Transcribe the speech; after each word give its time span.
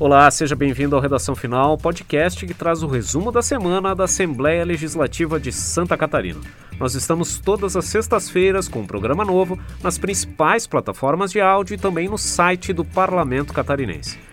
Olá, 0.00 0.30
seja 0.30 0.54
bem-vindo 0.54 0.94
ao 0.94 1.02
Redação 1.02 1.34
Final, 1.34 1.76
podcast 1.76 2.46
que 2.46 2.54
traz 2.54 2.84
o 2.84 2.86
resumo 2.86 3.32
da 3.32 3.42
semana 3.42 3.96
da 3.96 4.04
Assembleia 4.04 4.64
Legislativa 4.64 5.40
de 5.40 5.50
Santa 5.50 5.96
Catarina. 5.96 6.38
Nós 6.78 6.94
estamos 6.94 7.40
todas 7.40 7.74
as 7.74 7.86
sextas-feiras 7.86 8.68
com 8.68 8.78
um 8.78 8.86
programa 8.86 9.24
novo 9.24 9.58
nas 9.82 9.98
principais 9.98 10.68
plataformas 10.68 11.32
de 11.32 11.40
áudio 11.40 11.74
e 11.74 11.78
também 11.78 12.08
no 12.08 12.16
site 12.16 12.72
do 12.72 12.84
Parlamento 12.84 13.52
Catarinense. 13.52 14.27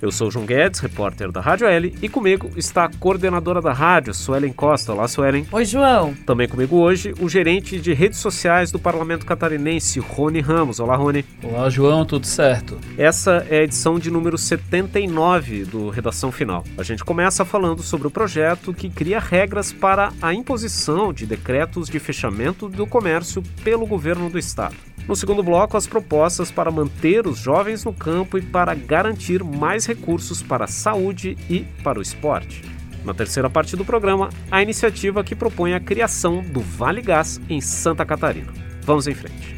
Eu 0.00 0.12
sou 0.12 0.30
João 0.30 0.44
Guedes, 0.44 0.80
repórter 0.80 1.32
da 1.32 1.40
Rádio 1.40 1.66
L, 1.66 1.94
e 2.02 2.08
comigo 2.08 2.50
está 2.54 2.84
a 2.84 2.90
coordenadora 2.90 3.62
da 3.62 3.72
rádio, 3.72 4.12
Suelen 4.12 4.52
Costa. 4.52 4.92
Olá, 4.92 5.08
Suelen. 5.08 5.46
Oi, 5.50 5.64
João. 5.64 6.14
Também 6.26 6.46
comigo 6.46 6.76
hoje, 6.76 7.14
o 7.18 7.28
gerente 7.28 7.80
de 7.80 7.94
redes 7.94 8.18
sociais 8.18 8.70
do 8.70 8.78
Parlamento 8.78 9.24
Catarinense, 9.24 9.98
Rony 9.98 10.40
Ramos. 10.40 10.80
Olá, 10.80 10.96
Rony. 10.96 11.24
Olá, 11.42 11.70
João, 11.70 12.04
tudo 12.04 12.26
certo? 12.26 12.78
Essa 12.98 13.46
é 13.48 13.60
a 13.60 13.62
edição 13.62 13.98
de 13.98 14.10
número 14.10 14.36
79 14.36 15.64
do 15.64 15.88
Redação 15.88 16.30
Final. 16.30 16.62
A 16.76 16.82
gente 16.82 17.02
começa 17.02 17.44
falando 17.44 17.82
sobre 17.82 18.06
o 18.06 18.10
projeto 18.10 18.74
que 18.74 18.90
cria 18.90 19.18
regras 19.18 19.72
para 19.72 20.12
a 20.20 20.34
imposição 20.34 21.12
de 21.12 21.24
decretos 21.24 21.88
de 21.88 21.98
fechamento 21.98 22.68
do 22.68 22.86
comércio 22.86 23.42
pelo 23.64 23.86
governo 23.86 24.28
do 24.28 24.38
estado. 24.38 24.76
No 25.08 25.14
segundo 25.14 25.40
bloco, 25.40 25.76
as 25.76 25.86
propostas 25.86 26.50
para 26.50 26.68
manter 26.68 27.28
os 27.28 27.38
jovens 27.38 27.84
no 27.84 27.92
campo 27.92 28.36
e 28.36 28.42
para 28.42 28.74
garantir 28.74 29.44
mais 29.44 29.86
recursos 29.86 30.42
para 30.42 30.64
a 30.64 30.68
saúde 30.68 31.38
e 31.48 31.60
para 31.84 32.00
o 32.00 32.02
esporte. 32.02 32.62
Na 33.04 33.14
terceira 33.14 33.48
parte 33.48 33.76
do 33.76 33.84
programa, 33.84 34.30
a 34.50 34.60
iniciativa 34.60 35.22
que 35.22 35.36
propõe 35.36 35.74
a 35.74 35.80
criação 35.80 36.42
do 36.42 36.60
Vale 36.60 37.00
Gás 37.00 37.40
em 37.48 37.60
Santa 37.60 38.04
Catarina. 38.04 38.52
Vamos 38.82 39.06
em 39.06 39.14
frente. 39.14 39.54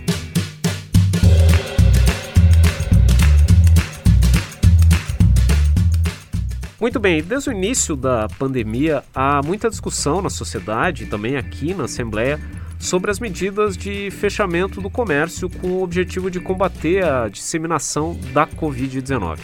Muito 6.79 7.01
bem, 7.01 7.23
desde 7.23 7.49
o 7.49 7.53
início 7.53 7.97
da 7.97 8.29
pandemia 8.39 9.03
há 9.15 9.41
muita 9.43 9.71
discussão 9.71 10.21
na 10.21 10.31
sociedade 10.31 11.07
também 11.07 11.37
aqui 11.37 11.73
na 11.73 11.85
Assembleia 11.85 12.39
sobre 12.79 13.11
as 13.11 13.19
medidas 13.19 13.77
de 13.77 14.11
fechamento 14.11 14.81
do 14.81 14.89
comércio 14.89 15.51
com 15.51 15.69
o 15.69 15.83
objetivo 15.83 16.31
de 16.31 16.41
combater 16.41 17.05
a 17.05 17.29
disseminação 17.29 18.19
da 18.33 18.47
Covid-19. 18.47 19.39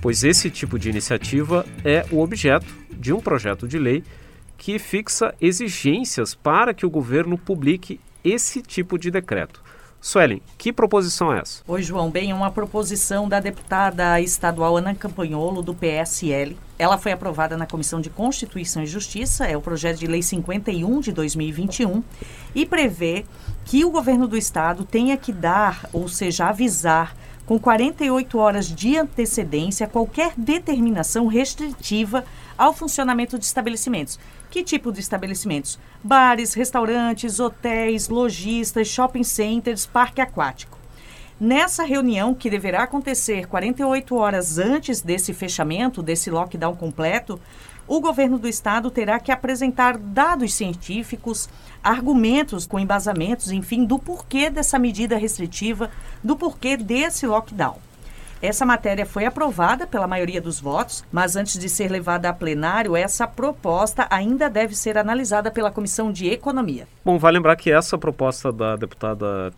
Pois 0.00 0.24
esse 0.24 0.50
tipo 0.50 0.78
de 0.78 0.88
iniciativa 0.88 1.66
é 1.84 2.04
o 2.10 2.20
objeto 2.20 2.66
de 2.90 3.12
um 3.12 3.20
projeto 3.20 3.68
de 3.68 3.78
lei 3.78 4.02
que 4.56 4.78
fixa 4.78 5.34
exigências 5.40 6.34
para 6.34 6.72
que 6.72 6.86
o 6.86 6.90
governo 6.90 7.36
publique 7.36 8.00
esse 8.24 8.62
tipo 8.62 8.98
de 8.98 9.10
decreto. 9.10 9.62
Suelen, 10.04 10.42
que 10.58 10.70
proposição 10.70 11.32
é 11.32 11.40
essa? 11.40 11.62
Oi, 11.66 11.82
João. 11.82 12.10
Bem, 12.10 12.30
é 12.30 12.34
uma 12.34 12.50
proposição 12.50 13.26
da 13.26 13.40
deputada 13.40 14.20
estadual 14.20 14.76
Ana 14.76 14.94
Campanholo, 14.94 15.62
do 15.62 15.74
PSL. 15.74 16.58
Ela 16.78 16.98
foi 16.98 17.10
aprovada 17.10 17.56
na 17.56 17.66
Comissão 17.66 18.02
de 18.02 18.10
Constituição 18.10 18.82
e 18.82 18.86
Justiça, 18.86 19.46
é 19.46 19.56
o 19.56 19.62
projeto 19.62 20.00
de 20.00 20.06
lei 20.06 20.20
51 20.20 21.00
de 21.00 21.10
2021, 21.10 22.02
e 22.54 22.66
prevê 22.66 23.24
que 23.64 23.82
o 23.82 23.90
governo 23.90 24.28
do 24.28 24.36
estado 24.36 24.84
tenha 24.84 25.16
que 25.16 25.32
dar, 25.32 25.88
ou 25.90 26.06
seja, 26.06 26.50
avisar 26.50 27.16
com 27.46 27.58
48 27.58 28.38
horas 28.38 28.66
de 28.66 28.98
antecedência 28.98 29.88
qualquer 29.88 30.34
determinação 30.36 31.28
restritiva 31.28 32.26
ao 32.56 32.72
funcionamento 32.72 33.38
de 33.38 33.44
estabelecimentos. 33.44 34.18
Que 34.50 34.62
tipo 34.62 34.92
de 34.92 35.00
estabelecimentos? 35.00 35.78
Bares, 36.02 36.54
restaurantes, 36.54 37.40
hotéis, 37.40 38.08
lojistas, 38.08 38.88
shopping 38.88 39.24
centers, 39.24 39.86
parque 39.86 40.20
aquático. 40.20 40.78
Nessa 41.40 41.82
reunião, 41.82 42.32
que 42.32 42.48
deverá 42.48 42.84
acontecer 42.84 43.46
48 43.46 44.14
horas 44.14 44.56
antes 44.56 45.00
desse 45.00 45.34
fechamento, 45.34 46.02
desse 46.02 46.30
lockdown 46.30 46.76
completo, 46.76 47.40
o 47.86 48.00
governo 48.00 48.38
do 48.38 48.48
estado 48.48 48.90
terá 48.90 49.18
que 49.18 49.32
apresentar 49.32 49.98
dados 49.98 50.54
científicos, 50.54 51.48
argumentos 51.82 52.66
com 52.66 52.78
embasamentos, 52.78 53.50
enfim, 53.50 53.84
do 53.84 53.98
porquê 53.98 54.48
dessa 54.48 54.78
medida 54.78 55.18
restritiva, 55.18 55.90
do 56.22 56.36
porquê 56.36 56.76
desse 56.76 57.26
lockdown. 57.26 57.78
Essa 58.42 58.66
matéria 58.66 59.06
foi 59.06 59.24
aprovada 59.24 59.86
pela 59.86 60.06
maioria 60.06 60.40
dos 60.40 60.60
votos, 60.60 61.04
mas 61.10 61.36
antes 61.36 61.58
de 61.58 61.68
ser 61.68 61.90
levada 61.90 62.28
a 62.28 62.32
plenário, 62.32 62.96
essa 62.96 63.26
proposta 63.26 64.06
ainda 64.10 64.50
deve 64.50 64.74
ser 64.74 64.98
analisada 64.98 65.50
pela 65.50 65.70
Comissão 65.70 66.12
de 66.12 66.28
Economia. 66.28 66.86
Bom, 67.04 67.18
vale 67.18 67.38
lembrar 67.38 67.56
que 67.56 67.70
essa 67.70 67.96
proposta 67.96 68.52
da 68.52 68.76
deputada 68.76 69.52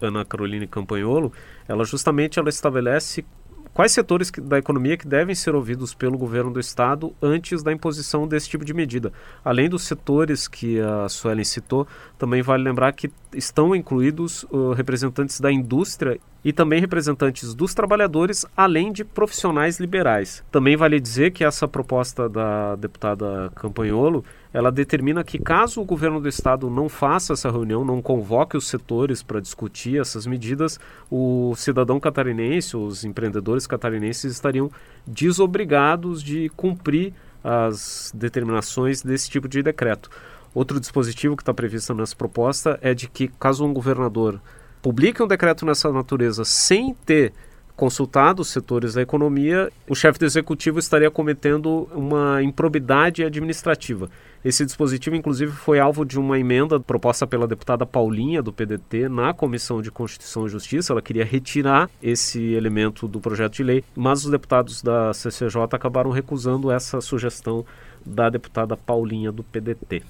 Ana 0.00 0.24
Caroline 0.24 0.66
Campanholo, 0.66 1.32
ela 1.68 1.84
justamente 1.84 2.38
ela 2.38 2.48
estabelece 2.48 3.24
quais 3.72 3.92
setores 3.92 4.30
da 4.30 4.58
economia 4.58 4.96
que 4.96 5.06
devem 5.06 5.34
ser 5.34 5.54
ouvidos 5.54 5.94
pelo 5.94 6.18
governo 6.18 6.50
do 6.50 6.60
estado 6.60 7.14
antes 7.22 7.62
da 7.62 7.72
imposição 7.72 8.26
desse 8.28 8.48
tipo 8.48 8.64
de 8.64 8.74
medida. 8.74 9.12
Além 9.44 9.68
dos 9.68 9.84
setores 9.84 10.46
que 10.46 10.80
a 10.80 11.08
Suelen 11.08 11.44
citou, 11.44 11.86
também 12.18 12.42
vale 12.42 12.62
lembrar 12.62 12.92
que 12.92 13.10
estão 13.34 13.74
incluídos 13.74 14.44
uh, 14.44 14.72
representantes 14.72 15.40
da 15.40 15.50
indústria 15.50 16.18
e 16.44 16.52
também 16.52 16.80
representantes 16.80 17.54
dos 17.54 17.72
trabalhadores, 17.72 18.44
além 18.56 18.92
de 18.92 19.04
profissionais 19.04 19.78
liberais. 19.78 20.42
Também 20.50 20.76
vale 20.76 20.98
dizer 20.98 21.30
que 21.30 21.44
essa 21.44 21.68
proposta 21.68 22.28
da 22.28 22.74
deputada 22.76 23.50
Campanholo, 23.54 24.24
ela 24.52 24.72
determina 24.72 25.22
que 25.22 25.38
caso 25.38 25.80
o 25.80 25.84
governo 25.84 26.20
do 26.20 26.28
estado 26.28 26.68
não 26.68 26.88
faça 26.88 27.32
essa 27.32 27.50
reunião, 27.50 27.84
não 27.84 28.02
convoque 28.02 28.56
os 28.56 28.66
setores 28.66 29.22
para 29.22 29.40
discutir 29.40 30.00
essas 30.00 30.26
medidas, 30.26 30.80
o 31.10 31.54
cidadão 31.56 32.00
catarinense, 32.00 32.76
os 32.76 33.04
empreendedores 33.04 33.66
catarinenses 33.66 34.32
estariam 34.32 34.70
desobrigados 35.06 36.22
de 36.22 36.48
cumprir 36.50 37.14
as 37.42 38.12
determinações 38.14 39.02
desse 39.02 39.30
tipo 39.30 39.48
de 39.48 39.62
decreto. 39.62 40.10
Outro 40.54 40.78
dispositivo 40.78 41.34
que 41.34 41.42
está 41.42 41.54
previsto 41.54 41.94
nessa 41.94 42.14
proposta 42.14 42.78
é 42.82 42.92
de 42.92 43.08
que 43.08 43.28
caso 43.28 43.64
um 43.64 43.72
governador 43.72 44.40
publique 44.82 45.22
um 45.22 45.28
decreto 45.28 45.64
nessa 45.64 45.90
natureza 45.92 46.44
sem 46.44 46.92
ter 47.06 47.32
consultado 47.76 48.42
os 48.42 48.48
setores 48.48 48.94
da 48.94 49.02
economia, 49.02 49.70
o 49.88 49.94
chefe 49.94 50.18
do 50.18 50.24
executivo 50.24 50.78
estaria 50.78 51.10
cometendo 51.10 51.88
uma 51.94 52.42
improbidade 52.42 53.24
administrativa. 53.24 54.10
Esse 54.44 54.64
dispositivo, 54.64 55.16
inclusive, 55.16 55.52
foi 55.52 55.78
alvo 55.78 56.04
de 56.04 56.18
uma 56.18 56.38
emenda 56.38 56.78
proposta 56.78 57.26
pela 57.26 57.46
deputada 57.46 57.86
Paulinha, 57.86 58.42
do 58.42 58.52
PDT, 58.52 59.08
na 59.08 59.32
Comissão 59.32 59.80
de 59.80 59.90
Constituição 59.90 60.46
e 60.46 60.50
Justiça. 60.50 60.92
Ela 60.92 61.00
queria 61.00 61.24
retirar 61.24 61.88
esse 62.02 62.52
elemento 62.52 63.06
do 63.06 63.20
projeto 63.20 63.54
de 63.54 63.62
lei, 63.62 63.84
mas 63.96 64.24
os 64.24 64.30
deputados 64.30 64.82
da 64.82 65.14
CCJ 65.14 65.62
acabaram 65.72 66.10
recusando 66.10 66.70
essa 66.72 67.00
sugestão 67.00 67.64
da 68.04 68.28
deputada 68.28 68.76
Paulinha, 68.76 69.30
do 69.30 69.44
PDT. 69.44 70.02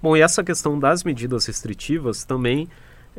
Bom, 0.00 0.16
e 0.16 0.20
essa 0.20 0.42
questão 0.42 0.78
das 0.78 1.04
medidas 1.04 1.46
restritivas 1.46 2.24
também 2.24 2.68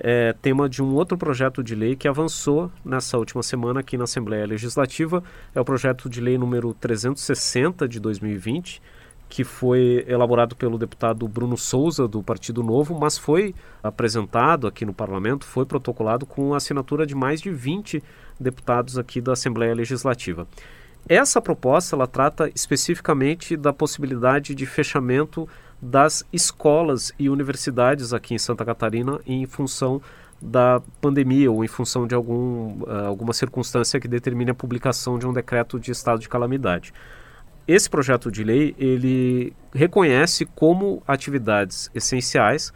é 0.04 0.34
tema 0.42 0.68
de 0.68 0.82
um 0.82 0.96
outro 0.96 1.16
projeto 1.16 1.64
de 1.64 1.76
lei 1.76 1.96
que 1.96 2.08
avançou 2.08 2.72
nessa 2.84 3.20
última 3.20 3.44
semana 3.44 3.82
aqui 3.82 3.98
na 3.98 4.06
Assembleia 4.06 4.48
Legislativa. 4.48 5.24
É 5.54 5.62
o 5.62 5.66
projeto 5.66 6.10
de 6.10 6.20
lei 6.20 6.40
número 6.40 6.74
360 6.74 7.88
de 7.88 8.00
2020, 8.00 8.82
que 9.30 9.44
foi 9.44 10.04
elaborado 10.08 10.56
pelo 10.56 10.78
deputado 10.78 11.28
Bruno 11.28 11.56
Souza, 11.56 12.08
do 12.08 12.24
Partido 12.24 12.64
Novo, 12.64 12.98
mas 13.00 13.16
foi 13.16 13.54
apresentado 13.84 14.66
aqui 14.66 14.86
no 14.86 14.94
parlamento, 14.94 15.46
foi 15.46 15.68
protocolado 15.68 16.26
com 16.26 16.56
a 16.56 16.58
assinatura 16.58 17.06
de 17.06 17.14
mais 17.14 17.40
de 17.40 17.52
20 17.52 18.04
deputados 18.40 18.98
aqui 18.98 19.22
da 19.22 19.34
Assembleia 19.34 19.76
Legislativa. 19.76 20.48
Essa 21.08 21.40
proposta 21.40 21.96
ela 21.96 22.08
trata 22.08 22.50
especificamente 22.56 23.56
da 23.56 23.72
possibilidade 23.72 24.56
de 24.56 24.66
fechamento 24.66 25.48
das 25.81 26.24
escolas 26.31 27.12
e 27.18 27.30
universidades 27.30 28.14
aqui 28.14 28.36
em 28.36 28.38
Santa 28.38 28.64
Catarina 28.64 29.19
em 29.25 29.46
função 29.46 30.02
da 30.41 30.82
pandemia 31.00 31.52
ou 31.52 31.64
em 31.64 31.67
função 31.67 32.08
de 32.08 32.16
algum, 32.16 32.82
uh, 32.82 33.06
alguma 33.08 33.34
circunstância 33.34 34.00
que 34.00 34.08
determine 34.08 34.52
a 34.52 34.56
publicação 34.56 35.17
de 35.17 35.28
um 35.28 35.34
decreto 35.34 35.79
de 35.79 35.91
estado 35.91 36.20
de 36.20 36.29
calamidade. 36.29 36.94
Esse 37.67 37.90
projeto 37.90 38.32
de 38.32 38.44
lei 38.44 38.76
ele 38.78 39.53
reconhece 39.73 40.46
como 40.46 41.02
atividades 41.08 41.90
essenciais 41.94 42.73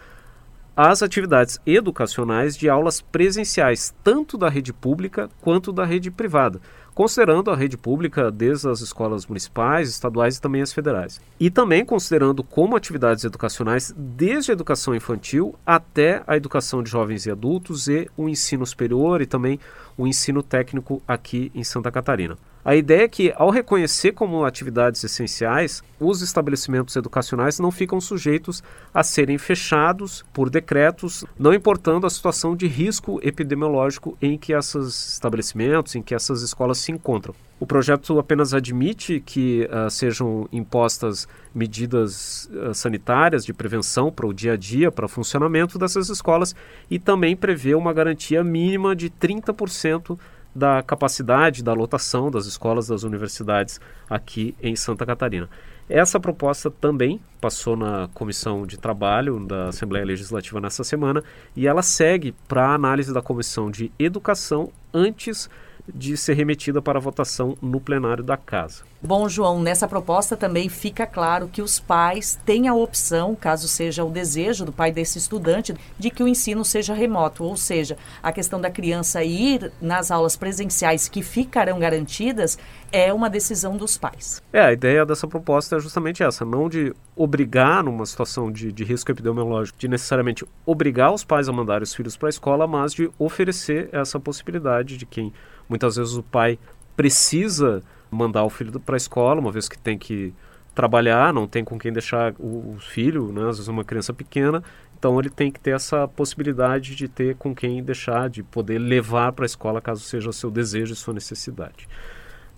as 0.76 1.02
atividades 1.02 1.60
educacionais 1.66 2.58
de 2.58 2.70
aulas 2.70 3.02
presenciais, 3.02 3.94
tanto 4.04 4.38
da 4.38 4.50
rede 4.50 4.74
pública 4.74 5.30
quanto 5.42 5.72
da 5.72 5.86
rede 5.86 6.12
privada 6.12 6.60
considerando 6.96 7.52
a 7.52 7.56
rede 7.56 7.78
pública 7.78 8.32
desde 8.32 8.70
as 8.70 8.80
escolas 8.80 9.28
municipais, 9.28 9.90
estaduais 9.90 10.38
e 10.38 10.42
também 10.42 10.62
as 10.62 10.72
federais. 10.72 11.20
E 11.38 11.52
também 11.52 11.84
considerando 11.84 12.42
como 12.42 12.76
atividades 12.76 13.26
educacionais 13.26 13.94
desde 13.98 14.52
a 14.52 14.54
educação 14.54 14.96
infantil 14.96 15.54
até 15.66 16.24
a 16.26 16.38
educação 16.38 16.82
de 16.82 16.90
jovens 16.90 17.26
e 17.26 17.32
adultos 17.32 17.90
e 17.90 18.10
o 18.16 18.30
ensino 18.30 18.66
superior 18.66 19.22
e 19.22 19.26
também 19.26 19.60
o 19.98 20.08
ensino 20.08 20.42
técnico 20.42 21.04
aqui 21.06 21.52
em 21.54 21.66
Santa 21.66 21.92
Catarina. 21.92 22.38
A 22.66 22.76
ideia 22.76 23.04
é 23.04 23.08
que, 23.08 23.32
ao 23.36 23.52
reconhecer 23.52 24.14
como 24.14 24.44
atividades 24.44 25.04
essenciais, 25.04 25.84
os 26.00 26.24
estabelecimentos 26.24 26.96
educacionais 26.96 27.60
não 27.60 27.70
ficam 27.70 28.02
sujeitos 28.02 28.64
a 28.92 29.04
serem 29.04 29.38
fechados 29.38 30.26
por 30.34 30.50
decretos, 30.50 31.24
não 31.38 31.54
importando 31.54 32.08
a 32.08 32.10
situação 32.10 32.56
de 32.56 32.66
risco 32.66 33.20
epidemiológico 33.22 34.18
em 34.20 34.36
que 34.36 34.52
esses 34.52 35.14
estabelecimentos, 35.14 35.94
em 35.94 36.02
que 36.02 36.16
essas 36.16 36.42
escolas 36.42 36.80
se 36.80 36.92
encontram. 36.92 37.36
O 37.60 37.68
projeto 37.68 38.18
apenas 38.18 38.52
admite 38.52 39.22
que 39.24 39.70
uh, 39.72 39.90
sejam 39.90 40.50
impostas 40.52 41.28
medidas 41.54 42.50
uh, 42.52 42.74
sanitárias 42.74 43.46
de 43.46 43.54
prevenção 43.54 44.12
para 44.12 44.26
o 44.26 44.34
dia 44.34 44.54
a 44.54 44.58
dia, 44.58 44.92
para 44.92 45.06
o 45.06 45.10
funcionamento 45.10 45.78
dessas 45.78 46.10
escolas 46.10 46.56
e 46.90 46.98
também 46.98 47.36
prevê 47.36 47.76
uma 47.76 47.94
garantia 47.94 48.44
mínima 48.44 48.96
de 48.96 49.10
30% 49.10 50.18
da 50.56 50.82
capacidade 50.82 51.62
da 51.62 51.74
lotação 51.74 52.32
das 52.32 52.46
escolas 52.46 52.88
das 52.88 53.04
universidades 53.04 53.80
aqui 54.10 54.56
em 54.62 54.76
Santa 54.76 55.06
Catarina. 55.06 55.50
Essa 55.88 56.20
proposta 56.20 56.72
também 56.72 57.22
passou 57.40 57.76
na 57.76 58.10
comissão 58.14 58.66
de 58.66 58.78
trabalho 58.78 59.40
da 59.46 59.68
Assembleia 59.68 60.06
Legislativa 60.06 60.60
nessa 60.60 60.84
semana 60.84 61.24
e 61.56 61.68
ela 61.68 61.84
segue 61.84 62.34
para 62.48 62.74
análise 62.74 63.14
da 63.14 63.22
comissão 63.22 63.70
de 63.70 63.92
educação 64.00 64.72
antes 64.92 65.48
de 65.94 66.18
ser 66.18 66.34
remetida 66.34 66.82
para 66.82 67.00
votação 67.00 67.58
no 67.62 67.80
plenário 67.80 68.24
da 68.24 68.38
Casa. 68.38 68.84
Bom, 69.02 69.30
João, 69.30 69.62
nessa 69.62 69.88
proposta 69.88 70.36
também 70.36 70.68
fica 70.68 71.06
claro 71.06 71.48
que 71.48 71.62
os 71.62 71.80
pais 71.80 72.40
têm 72.44 72.68
a 72.68 72.74
opção, 72.74 73.36
caso 73.36 73.68
seja 73.68 74.04
o 74.04 74.10
desejo 74.10 74.66
do 74.66 74.72
pai 74.72 74.92
desse 74.92 75.20
estudante, 75.20 75.76
de 76.00 76.10
que 76.10 76.24
o 76.24 76.28
ensino 76.28 76.66
seja 76.66 76.94
remoto, 76.94 77.44
ou 77.44 77.56
seja, 77.56 77.98
a 78.24 78.32
questão 78.32 78.60
da 78.60 78.72
criança 78.72 79.24
ir 79.24 79.72
nas 79.80 80.10
aulas 80.10 80.36
presenciais 80.36 81.08
que 81.08 81.22
ficarão 81.22 81.78
garantidas 81.78 82.58
é 82.92 83.14
uma 83.14 83.30
decisão 83.30 83.78
dos 83.78 83.96
pais. 83.96 84.42
É, 84.52 84.62
a 84.62 84.74
ideia 84.74 85.06
dessa 85.06 85.28
proposta 85.28 85.76
é 85.76 85.80
justamente 85.80 86.24
essa, 86.24 86.44
não 86.44 86.68
de 86.68 86.92
obrigar, 87.16 87.84
numa 87.84 88.08
situação 88.08 88.52
de, 88.52 88.72
de 88.72 88.84
risco 88.84 89.12
epidemiológico, 89.12 89.78
de 89.78 89.88
necessariamente 89.88 90.46
obrigar 90.66 91.14
os 91.14 91.24
pais 91.24 91.48
a 91.48 91.54
mandar 91.54 91.84
os 91.84 91.94
filhos 91.94 92.18
para 92.18 92.28
a 92.28 92.32
escola, 92.32 92.66
mas 92.66 92.92
de 92.92 93.12
oferecer 93.20 93.90
essa 93.92 94.20
possibilidade 94.20 94.98
de 94.98 95.06
quem 95.06 95.32
muitas 95.70 95.96
vezes 95.96 96.16
o 96.16 96.24
pai 96.24 96.60
precisa 96.96 97.84
mandar 98.10 98.44
o 98.44 98.50
filho 98.50 98.80
para 98.80 98.96
a 98.96 98.98
escola, 98.98 99.40
uma 99.40 99.52
vez 99.52 99.68
que 99.68 99.78
tem 99.78 99.98
que 99.98 100.34
trabalhar, 100.74 101.34
não 101.34 101.48
tem 101.48 101.64
com 101.64 101.80
quem 101.80 101.92
deixar 101.92 102.34
o, 102.38 102.76
o 102.76 102.78
filho, 102.80 103.32
né? 103.32 103.42
às 103.50 103.58
vezes 103.58 103.68
uma 103.68 103.84
criança 103.84 104.14
pequena, 104.14 104.62
então 104.98 105.20
ele 105.20 105.30
tem 105.30 105.52
que 105.52 105.60
ter 105.60 105.72
essa 105.72 106.08
possibilidade 106.08 106.96
de 106.96 107.08
ter 107.08 107.36
com 107.36 107.56
quem 107.56 107.82
deixar, 107.82 108.30
de 108.30 108.44
poder 108.44 108.80
levar 108.80 109.32
para 109.32 109.46
a 109.46 109.48
escola 109.48 109.82
caso 109.82 110.02
seja 110.02 110.32
seu 110.32 110.52
desejo 110.52 110.94
e 110.94 110.96
sua 110.96 111.14
necessidade. 111.14 111.88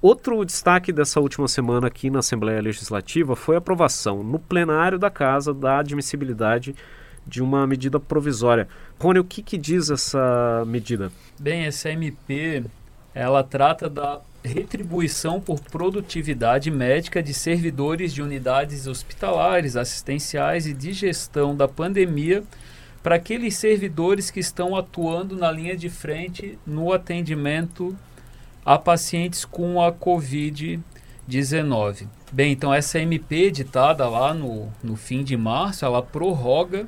Outro 0.01 0.45
destaque 0.45 0.91
dessa 0.91 1.19
última 1.19 1.47
semana 1.47 1.87
aqui 1.87 2.09
na 2.09 2.19
Assembleia 2.19 2.61
Legislativa 2.61 3.35
foi 3.35 3.55
a 3.55 3.57
aprovação 3.57 4.23
no 4.23 4.37
plenário 4.37 4.99
da 4.99 5.09
Casa 5.09 5.53
da 5.53 5.79
admissibilidade 5.79 6.75
de 7.25 7.41
uma 7.41 7.65
medida 7.67 7.99
provisória. 7.99 8.67
Rony, 8.99 9.19
o 9.19 9.23
que, 9.23 9.41
que 9.41 9.57
diz 9.57 9.89
essa 9.89 10.63
medida? 10.67 11.11
Bem, 11.39 11.65
essa 11.65 11.89
MP 11.89 12.63
ela 13.17 13.43
trata 13.43 13.89
da 13.89 14.21
retribuição 14.43 15.41
por 15.41 15.59
produtividade 15.59 16.69
médica 16.69 17.23
de 17.23 17.33
servidores 17.33 18.13
de 18.13 18.21
unidades 18.21 18.85
hospitalares, 18.85 19.75
assistenciais 19.75 20.67
e 20.67 20.73
de 20.73 20.93
gestão 20.93 21.55
da 21.55 21.67
pandemia 21.67 22.43
para 23.01 23.15
aqueles 23.15 23.55
servidores 23.55 24.29
que 24.29 24.39
estão 24.39 24.75
atuando 24.75 25.35
na 25.35 25.51
linha 25.51 25.75
de 25.75 25.89
frente 25.89 26.59
no 26.65 26.93
atendimento 26.93 27.97
a 28.63 28.77
pacientes 28.77 29.43
com 29.45 29.81
a 29.81 29.91
Covid-19. 29.91 32.05
Bem, 32.31 32.51
então 32.51 32.71
essa 32.71 32.99
MP 32.99 33.45
editada 33.45 34.07
lá 34.07 34.31
no, 34.31 34.71
no 34.83 34.95
fim 34.95 35.23
de 35.23 35.35
março, 35.35 35.83
ela 35.83 36.03
prorroga 36.03 36.85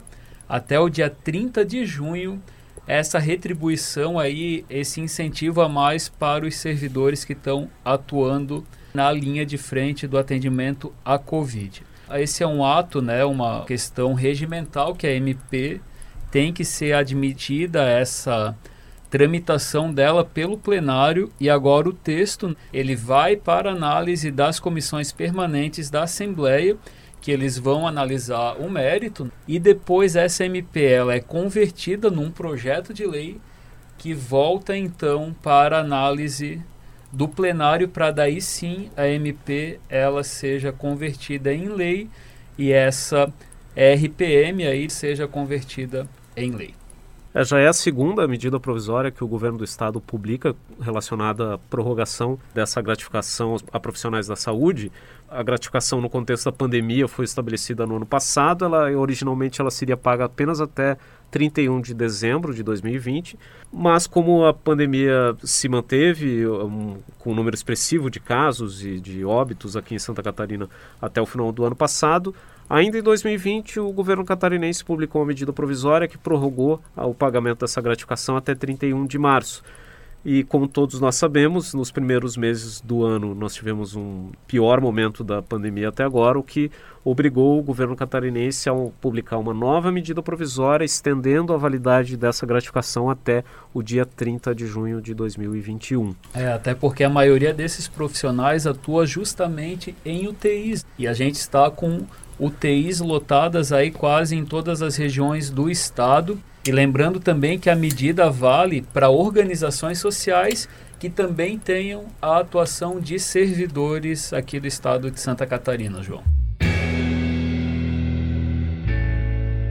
até 0.47 0.79
o 0.79 0.89
dia 0.89 1.09
30 1.09 1.65
de 1.65 1.87
junho 1.87 2.39
essa 2.89 3.19
retribuição 3.19 4.17
aí, 4.17 4.65
esse 4.67 4.99
incentivo 4.99 5.61
a 5.61 5.69
mais 5.69 6.09
para 6.09 6.47
os 6.47 6.55
servidores 6.55 7.23
que 7.23 7.33
estão 7.33 7.69
atuando 7.85 8.65
na 8.91 9.11
linha 9.11 9.45
de 9.45 9.59
frente 9.59 10.07
do 10.07 10.17
atendimento 10.17 10.91
à 11.05 11.19
Covid. 11.19 11.83
Esse 12.13 12.41
é 12.41 12.47
um 12.47 12.65
ato, 12.65 12.99
né, 12.99 13.23
uma 13.23 13.63
questão 13.65 14.15
regimental 14.15 14.95
que 14.95 15.05
a 15.05 15.13
MP 15.13 15.79
tem 16.31 16.51
que 16.51 16.65
ser 16.65 16.93
admitida 16.93 17.83
essa 17.83 18.57
tramitação 19.07 19.93
dela 19.93 20.25
pelo 20.25 20.57
plenário 20.57 21.31
e 21.39 21.47
agora 21.47 21.89
o 21.89 21.93
texto 21.93 22.57
ele 22.73 22.95
vai 22.95 23.35
para 23.35 23.71
análise 23.71 24.31
das 24.31 24.59
comissões 24.59 25.11
permanentes 25.11 25.91
da 25.91 26.03
Assembleia 26.03 26.75
que 27.21 27.31
eles 27.31 27.57
vão 27.57 27.87
analisar 27.87 28.57
o 28.59 28.69
mérito 28.69 29.31
e 29.47 29.59
depois 29.59 30.15
essa 30.15 30.45
MP 30.45 30.83
ela 30.83 31.13
é 31.13 31.19
convertida 31.19 32.09
num 32.09 32.31
projeto 32.31 32.93
de 32.93 33.05
lei 33.05 33.39
que 33.97 34.13
volta 34.13 34.77
então 34.77 35.35
para 35.43 35.79
análise 35.79 36.61
do 37.11 37.27
plenário 37.27 37.89
para 37.89 38.11
daí 38.11 38.41
sim 38.41 38.89
a 38.95 39.07
MP 39.07 39.79
ela 39.89 40.23
seja 40.23 40.71
convertida 40.71 41.53
em 41.53 41.67
lei 41.67 42.09
e 42.57 42.71
essa 42.71 43.31
RPM 43.75 44.65
aí 44.67 44.89
seja 44.89 45.27
convertida 45.27 46.07
em 46.35 46.51
lei. 46.51 46.73
É, 47.33 47.43
já 47.43 47.59
é 47.59 47.67
a 47.67 47.73
segunda 47.73 48.27
medida 48.27 48.59
provisória 48.59 49.11
que 49.11 49.23
o 49.23 49.27
governo 49.27 49.59
do 49.59 49.63
estado 49.63 50.01
publica 50.01 50.55
relacionada 50.81 51.53
à 51.53 51.57
prorrogação 51.57 52.39
dessa 52.55 52.81
gratificação 52.81 53.57
a 53.71 53.79
profissionais 53.79 54.27
da 54.27 54.35
saúde. 54.35 54.91
A 55.29 55.43
gratificação 55.43 56.01
no 56.01 56.09
contexto 56.09 56.45
da 56.45 56.51
pandemia 56.51 57.07
foi 57.07 57.25
estabelecida 57.25 57.85
no 57.85 57.97
ano 57.97 58.05
passado. 58.05 58.65
Ela 58.65 58.91
originalmente 58.97 59.61
ela 59.61 59.69
seria 59.69 59.95
paga 59.95 60.25
apenas 60.25 60.59
até 60.59 60.97
31 61.29 61.81
de 61.81 61.93
dezembro 61.93 62.51
de 62.51 62.63
2020, 62.63 63.37
mas 63.71 64.07
como 64.07 64.45
a 64.45 64.53
pandemia 64.53 65.35
se 65.43 65.69
manteve 65.69 66.47
um, 66.47 66.97
com 67.19 67.31
um 67.31 67.35
número 67.35 67.55
expressivo 67.55 68.09
de 68.09 68.19
casos 68.19 68.83
e 68.83 68.99
de 68.99 69.23
óbitos 69.23 69.77
aqui 69.77 69.93
em 69.93 69.99
Santa 69.99 70.23
Catarina 70.23 70.67
até 70.99 71.21
o 71.21 71.27
final 71.27 71.51
do 71.51 71.63
ano 71.63 71.75
passado, 71.75 72.33
Ainda 72.69 72.99
em 72.99 73.01
2020, 73.01 73.79
o 73.79 73.91
governo 73.91 74.23
catarinense 74.23 74.85
publicou 74.85 75.21
uma 75.21 75.27
medida 75.27 75.51
provisória 75.51 76.07
que 76.07 76.19
prorrogou 76.19 76.79
o 76.95 77.15
pagamento 77.15 77.61
dessa 77.61 77.81
gratificação 77.81 78.37
até 78.37 78.53
31 78.53 79.07
de 79.07 79.17
março. 79.17 79.63
E 80.23 80.43
como 80.43 80.67
todos 80.67 80.99
nós 80.99 81.15
sabemos, 81.15 81.73
nos 81.73 81.91
primeiros 81.91 82.35
meses 82.35 82.81
do 82.81 83.05
ano 83.05 83.33
nós 83.33 83.55
tivemos 83.55 83.95
um 83.95 84.29
pior 84.45 84.81
momento 84.81 85.23
da 85.23 85.41
pandemia 85.41 85.89
até 85.89 86.03
agora, 86.03 86.37
o 86.37 86.43
que 86.43 86.69
obrigou 87.05 87.57
o 87.57 87.63
governo 87.63 87.95
catarinense 87.95 88.69
a 88.69 88.73
publicar 88.99 89.37
uma 89.37 89.53
nova 89.53 89.91
medida 89.91 90.21
provisória 90.21 90.83
estendendo 90.83 91.53
a 91.53 91.57
validade 91.57 92.17
dessa 92.17 92.45
gratificação 92.45 93.09
até 93.09 93.45
o 93.73 93.81
dia 93.81 94.05
30 94.05 94.53
de 94.53 94.67
junho 94.67 95.01
de 95.01 95.13
2021. 95.13 96.13
É, 96.35 96.51
até 96.51 96.75
porque 96.75 97.03
a 97.03 97.09
maioria 97.09 97.53
desses 97.53 97.87
profissionais 97.87 98.67
atua 98.67 99.05
justamente 99.05 99.95
em 100.03 100.27
UTIs 100.27 100.85
e 100.99 101.07
a 101.07 101.13
gente 101.13 101.35
está 101.35 101.71
com 101.71 102.05
UTIs 102.39 102.99
lotadas 102.99 103.71
aí 103.73 103.91
quase 103.91 104.35
em 104.35 104.45
todas 104.45 104.81
as 104.81 104.95
regiões 104.95 105.49
do 105.49 105.69
estado. 105.69 106.39
E 106.65 106.71
lembrando 106.71 107.19
também 107.19 107.59
que 107.59 107.69
a 107.69 107.75
medida 107.75 108.29
vale 108.29 108.81
para 108.93 109.09
organizações 109.09 109.99
sociais 109.99 110.67
que 110.99 111.09
também 111.09 111.57
tenham 111.57 112.05
a 112.21 112.39
atuação 112.39 112.99
de 112.99 113.17
servidores 113.17 114.33
aqui 114.33 114.59
do 114.59 114.67
estado 114.67 115.09
de 115.09 115.19
Santa 115.19 115.45
Catarina, 115.45 116.03
João. 116.03 116.23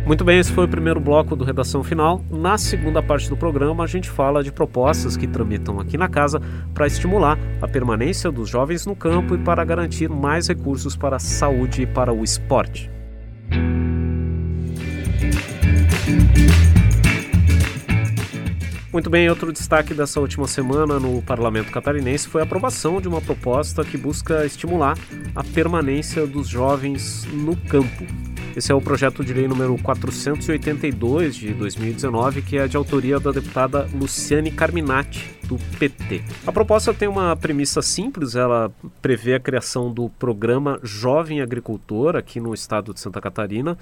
Muito 0.09 0.25
bem, 0.25 0.39
esse 0.39 0.51
foi 0.51 0.65
o 0.65 0.69
primeiro 0.69 0.99
bloco 0.99 1.37
do 1.37 1.45
Redação 1.45 1.85
Final. 1.85 2.25
Na 2.31 2.57
segunda 2.57 3.03
parte 3.03 3.29
do 3.29 3.37
programa, 3.37 3.85
a 3.85 3.87
gente 3.87 4.09
fala 4.09 4.43
de 4.43 4.51
propostas 4.51 5.19
que 5.19 5.27
tramitam 5.27 5.79
aqui 5.79 5.99
na 5.99 6.09
casa 6.09 6.41
para 6.73 6.87
estimular 6.87 7.39
a 7.61 7.69
permanência 7.69 8.33
dos 8.33 8.49
jovens 8.49 8.87
no 8.87 8.97
campo 8.97 9.35
e 9.35 9.39
para 9.39 9.63
garantir 9.67 10.09
mais 10.09 10.49
recursos 10.49 10.97
para 10.97 11.17
a 11.17 11.19
saúde 11.19 11.83
e 11.83 11.87
para 11.87 12.11
o 12.11 12.25
esporte. 12.25 12.91
Muito 18.91 19.11
bem, 19.11 19.29
outro 19.29 19.53
destaque 19.53 19.93
dessa 19.93 20.19
última 20.21 20.49
semana 20.49 20.99
no 20.99 21.21
Parlamento 21.21 21.71
Catarinense 21.71 22.27
foi 22.29 22.41
a 22.41 22.45
aprovação 22.45 22.99
de 22.99 23.09
uma 23.09 23.21
proposta 23.21 23.85
que 23.85 23.99
busca 23.99 24.47
estimular 24.47 24.97
a 25.35 25.45
permanência 25.45 26.27
dos 26.27 26.49
jovens 26.49 27.29
no 27.31 27.55
campo. 27.55 28.28
Esse 28.59 28.73
é 28.73 28.75
o 28.75 28.81
projeto 28.81 29.25
de 29.25 29.33
lei 29.33 29.47
número 29.47 29.79
482 29.79 31.37
de 31.37 31.55
2019, 31.55 32.43
que 32.43 32.59
é 32.59 32.67
de 32.67 32.77
autoria 32.77 33.21
da 33.21 33.31
deputada 33.31 33.89
Luciane 33.95 34.51
Carminati, 34.51 35.33
do 35.45 35.57
PT. 35.79 36.25
A 36.45 36.51
proposta 36.51 36.93
tem 36.93 37.07
uma 37.07 37.37
premissa 37.37 37.81
simples, 37.81 38.35
ela 38.35 38.69
prevê 39.01 39.35
a 39.35 39.39
criação 39.39 39.93
do 39.93 40.09
programa 40.09 40.81
Jovem 40.83 41.41
Agricultor 41.41 42.17
aqui 42.17 42.41
no 42.41 42.53
estado 42.53 42.93
de 42.93 42.99
Santa 42.99 43.21
Catarina. 43.21 43.79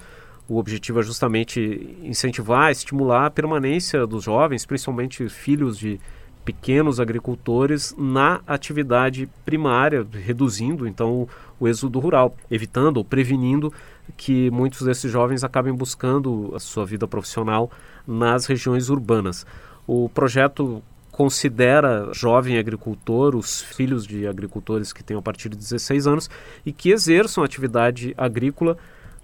O 0.47 0.59
objetivo 0.59 0.99
é 0.99 1.03
justamente 1.03 1.97
incentivar, 2.03 2.71
estimular 2.71 3.25
a 3.25 3.31
permanência 3.31 4.05
dos 4.05 4.25
jovens, 4.25 4.63
principalmente 4.63 5.27
filhos 5.27 5.75
de 5.75 5.99
pequenos 6.47 6.97
agricultores 6.97 7.93
na 7.97 8.39
atividade 8.47 9.29
primária, 9.43 10.07
reduzindo 10.13 10.87
então 10.87 11.27
o 11.59 11.67
êxodo 11.67 11.99
rural, 11.99 12.37
evitando 12.49 12.95
ou 12.95 13.03
prevenindo 13.03 13.73
que 14.15 14.49
muitos 14.49 14.83
desses 14.83 15.11
jovens 15.11 15.43
acabem 15.43 15.73
buscando 15.73 16.53
a 16.55 16.59
sua 16.59 16.85
vida 16.85 17.05
profissional 17.05 17.69
nas 18.07 18.45
regiões 18.45 18.89
urbanas. 18.89 19.45
O 19.85 20.07
projeto 20.07 20.81
considera 21.11 22.13
jovem 22.13 22.57
agricultor 22.57 23.35
os 23.35 23.61
filhos 23.61 24.07
de 24.07 24.25
agricultores 24.25 24.93
que 24.93 25.03
tenham 25.03 25.19
a 25.19 25.23
partir 25.23 25.49
de 25.49 25.57
16 25.57 26.07
anos 26.07 26.29
e 26.65 26.71
que 26.71 26.91
exerçam 26.91 27.43
atividade 27.43 28.13
agrícola 28.17 28.77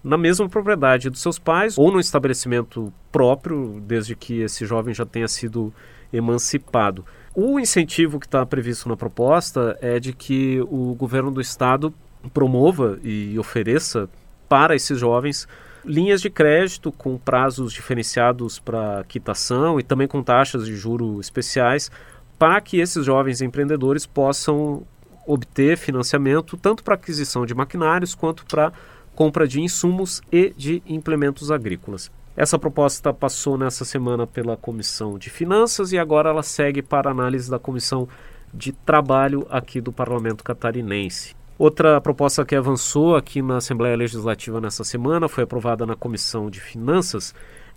na 0.03 0.18
mesma 0.18 0.50
propriedade 0.50 1.10
dos 1.10 1.22
seus 1.22 1.39
pais 1.39 1.77
ou 1.77 1.89
no 1.89 2.01
estabelecimento 2.01 2.92
próprio, 3.10 3.82
desde 3.88 4.13
que 4.13 4.42
esse 4.42 4.65
jovem 4.65 4.94
já 4.94 5.06
tenha 5.06 5.30
sido 5.30 5.74
emancipado. 6.13 7.03
O 7.36 7.60
incentivo 7.60 8.20
que 8.20 8.27
está 8.27 8.46
previsto 8.46 8.88
na 8.88 8.96
proposta 8.96 9.77
é 9.82 10.00
de 10.00 10.13
que 10.13 10.62
o 10.70 10.93
governo 10.93 11.32
do 11.32 11.41
estado 11.41 11.93
promova 12.34 13.00
e 13.03 13.38
ofereça 13.39 14.08
para 14.48 14.75
esses 14.75 15.00
jovens 15.00 15.48
linhas 15.84 16.22
de 16.22 16.29
crédito 16.29 16.91
com 16.91 17.17
prazos 17.17 17.74
diferenciados 17.74 18.60
para 18.60 19.03
quitação 19.05 19.79
e 19.79 19.84
também 19.84 20.08
com 20.08 20.24
taxas 20.24 20.65
de 20.65 20.75
juro 20.75 21.20
especiais 21.20 21.91
para 22.39 22.62
que 22.62 22.79
esses 22.79 23.05
jovens 23.05 23.41
empreendedores 23.41 24.05
possam 24.05 24.84
obter 25.25 25.77
financiamento 25.77 26.55
tanto 26.58 26.84
para 26.84 26.96
aquisição 26.96 27.46
de 27.46 27.53
maquinários 27.53 28.15
quanto 28.15 28.46
para 28.46 28.72
compra 29.15 29.48
de 29.48 29.62
insumos 29.62 30.22
e 30.32 30.53
de 30.55 30.82
implementos 30.86 31.51
agrícolas. 31.51 32.12
Essa 32.36 32.58
proposta 32.58 33.13
passou 33.13 33.58
nessa 33.58 33.86
semana 33.86 34.25
pela 34.25 34.58
Comissão 34.58 35.20
de 35.20 35.30
Finanças 35.30 35.92
e 35.92 36.00
agora 36.00 36.30
ela 36.30 36.42
segue 36.42 36.82
para 36.82 37.12
análise 37.12 37.50
da 37.50 37.60
Comissão 37.60 38.08
de 38.52 38.72
Trabalho 38.72 39.46
aqui 39.52 39.80
do 39.80 39.92
Parlamento 39.92 40.44
Catarinense. 40.44 41.36
Outra 41.60 42.02
proposta 42.02 42.44
que 42.44 42.56
avançou 42.56 43.16
aqui 43.16 43.40
na 43.42 43.58
Assembleia 43.58 43.96
Legislativa 43.96 44.60
nessa 44.60 44.84
semana 44.84 45.30
foi 45.30 45.44
aprovada 45.44 45.86
na 45.86 45.96
Comissão 45.96 46.50
de 46.50 46.60
Finanças. 46.60 47.36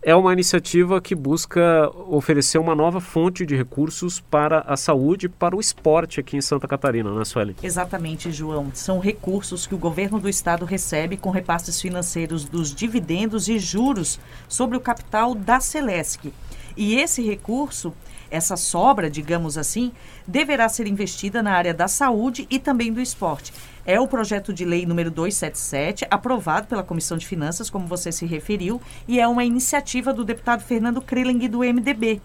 É 0.09 0.15
uma 0.15 0.33
iniciativa 0.33 1.01
que 1.01 1.17
busca 1.17 1.91
oferecer 2.09 2.59
uma 2.59 2.77
nova 2.77 3.01
fonte 3.01 3.45
de 3.45 3.57
recursos 3.57 4.21
para 4.21 4.61
a 4.61 4.77
saúde 4.77 5.29
para 5.29 5.57
o 5.57 5.59
esporte 5.59 6.21
aqui 6.21 6.37
em 6.37 6.41
Santa 6.41 6.69
Catarina, 6.69 7.13
né, 7.13 7.25
Sueli? 7.25 7.57
Exatamente, 7.61 8.31
João. 8.31 8.71
São 8.73 9.01
recursos 9.01 9.67
que 9.67 9.75
o 9.75 9.79
governo 9.79 10.21
do 10.21 10.29
estado 10.29 10.65
recebe 10.65 11.17
com 11.17 11.31
repasses 11.31 11.81
financeiros 11.81 12.45
dos 12.45 12.73
dividendos 12.73 13.49
e 13.49 13.59
juros 13.59 14.21
sobre 14.49 14.77
o 14.77 14.81
capital 14.81 15.35
da 15.35 15.59
Celesc. 15.59 16.33
E 16.77 16.95
esse 16.95 17.21
recurso 17.21 17.93
essa 18.31 18.57
sobra, 18.57 19.11
digamos 19.11 19.57
assim, 19.59 19.93
deverá 20.27 20.69
ser 20.69 20.87
investida 20.87 21.43
na 21.43 21.53
área 21.53 21.75
da 21.75 21.89
saúde 21.89 22.47
e 22.51 22.59
também 22.59 22.93
do 22.93 23.01
esporte. 23.01 23.53
É 23.85 24.01
o 24.01 24.09
projeto 24.09 24.53
de 24.53 24.65
lei 24.65 24.85
número 24.85 25.11
277, 25.11 26.07
aprovado 26.11 26.67
pela 26.67 26.83
Comissão 26.83 27.17
de 27.17 27.27
Finanças, 27.27 27.71
como 27.71 27.87
você 27.87 28.11
se 28.11 28.27
referiu, 28.27 28.81
e 29.07 29.21
é 29.21 29.29
uma 29.29 29.45
iniciativa 29.45 30.13
do 30.13 30.25
deputado 30.25 30.63
Fernando 30.63 31.01
Kreling 31.01 31.49
do 31.49 31.61
MDB. 31.61 32.21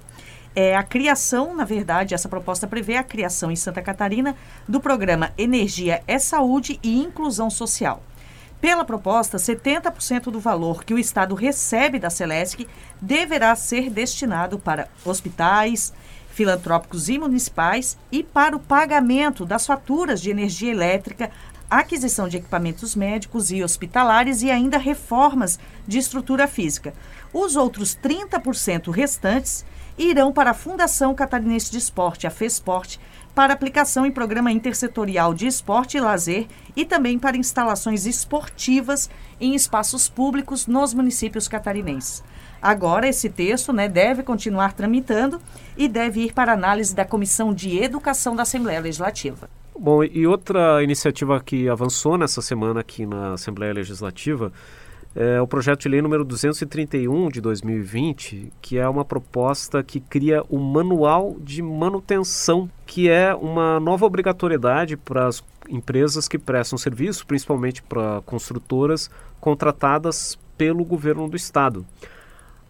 É 0.55 0.75
a 0.75 0.83
criação, 0.83 1.55
na 1.55 1.63
verdade, 1.63 2.13
essa 2.13 2.27
proposta 2.27 2.67
prevê 2.67 2.97
a 2.97 3.03
criação 3.03 3.51
em 3.51 3.55
Santa 3.55 3.81
Catarina 3.81 4.35
do 4.67 4.81
programa 4.81 5.31
Energia 5.37 6.03
é 6.07 6.19
Saúde 6.19 6.77
e 6.83 6.99
Inclusão 6.99 7.49
Social. 7.49 8.03
Pela 8.61 8.85
proposta, 8.85 9.37
70% 9.37 10.25
do 10.25 10.39
valor 10.39 10.83
que 10.83 10.93
o 10.93 10.99
Estado 10.99 11.33
recebe 11.33 11.97
da 11.97 12.11
Celesc 12.11 12.67
deverá 13.01 13.55
ser 13.55 13.89
destinado 13.89 14.59
para 14.59 14.87
hospitais, 15.03 15.91
filantrópicos 16.29 17.09
e 17.09 17.17
municipais 17.17 17.97
e 18.11 18.23
para 18.23 18.55
o 18.55 18.59
pagamento 18.59 19.47
das 19.47 19.65
faturas 19.65 20.21
de 20.21 20.29
energia 20.29 20.71
elétrica, 20.71 21.31
aquisição 21.71 22.29
de 22.29 22.37
equipamentos 22.37 22.95
médicos 22.95 23.51
e 23.51 23.63
hospitalares 23.63 24.43
e 24.43 24.51
ainda 24.51 24.77
reformas 24.77 25.57
de 25.87 25.97
estrutura 25.97 26.47
física. 26.47 26.93
Os 27.33 27.55
outros 27.55 27.97
30% 27.97 28.91
restantes 28.91 29.65
irão 29.97 30.31
para 30.31 30.51
a 30.51 30.53
Fundação 30.53 31.15
Catarinense 31.15 31.71
de 31.71 31.79
Esporte, 31.79 32.27
a 32.27 32.29
FESPORT, 32.29 32.99
para 33.33 33.53
aplicação 33.53 34.05
em 34.05 34.11
programa 34.11 34.51
intersetorial 34.51 35.33
de 35.33 35.47
esporte 35.47 35.97
e 35.97 36.01
lazer 36.01 36.47
e 36.75 36.85
também 36.85 37.17
para 37.17 37.37
instalações 37.37 38.05
esportivas 38.05 39.09
em 39.39 39.55
espaços 39.55 40.09
públicos 40.09 40.67
nos 40.67 40.93
municípios 40.93 41.47
catarinenses. 41.47 42.23
Agora, 42.61 43.07
esse 43.07 43.29
texto 43.29 43.73
né, 43.73 43.87
deve 43.87 44.21
continuar 44.21 44.73
tramitando 44.73 45.41
e 45.75 45.87
deve 45.87 46.25
ir 46.25 46.33
para 46.33 46.53
análise 46.53 46.95
da 46.95 47.03
Comissão 47.03 47.53
de 47.53 47.77
Educação 47.77 48.35
da 48.35 48.43
Assembleia 48.43 48.79
Legislativa. 48.79 49.49
Bom, 49.77 50.03
e 50.03 50.27
outra 50.27 50.83
iniciativa 50.83 51.39
que 51.39 51.67
avançou 51.67 52.17
nessa 52.17 52.39
semana 52.39 52.81
aqui 52.81 53.03
na 53.05 53.33
Assembleia 53.33 53.73
Legislativa 53.73 54.53
é 55.15 55.41
o 55.41 55.47
projeto 55.47 55.81
de 55.81 55.89
lei 55.89 56.01
número 56.01 56.23
231 56.23 57.29
de 57.29 57.41
2020, 57.41 58.53
que 58.61 58.77
é 58.77 58.87
uma 58.87 59.03
proposta 59.03 59.83
que 59.83 59.99
cria 59.99 60.43
o 60.49 60.57
Manual 60.57 61.35
de 61.39 61.61
Manutenção, 61.61 62.69
que 62.85 63.09
é 63.09 63.35
uma 63.35 63.79
nova 63.79 64.05
obrigatoriedade 64.05 64.95
para 64.95 65.27
as 65.27 65.43
empresas 65.69 66.27
que 66.27 66.37
prestam 66.39 66.77
serviço, 66.77 67.25
principalmente 67.25 67.81
para 67.83 68.21
construtoras 68.25 69.09
contratadas 69.39 70.37
pelo 70.57 70.85
governo 70.85 71.27
do 71.27 71.35
estado. 71.35 71.85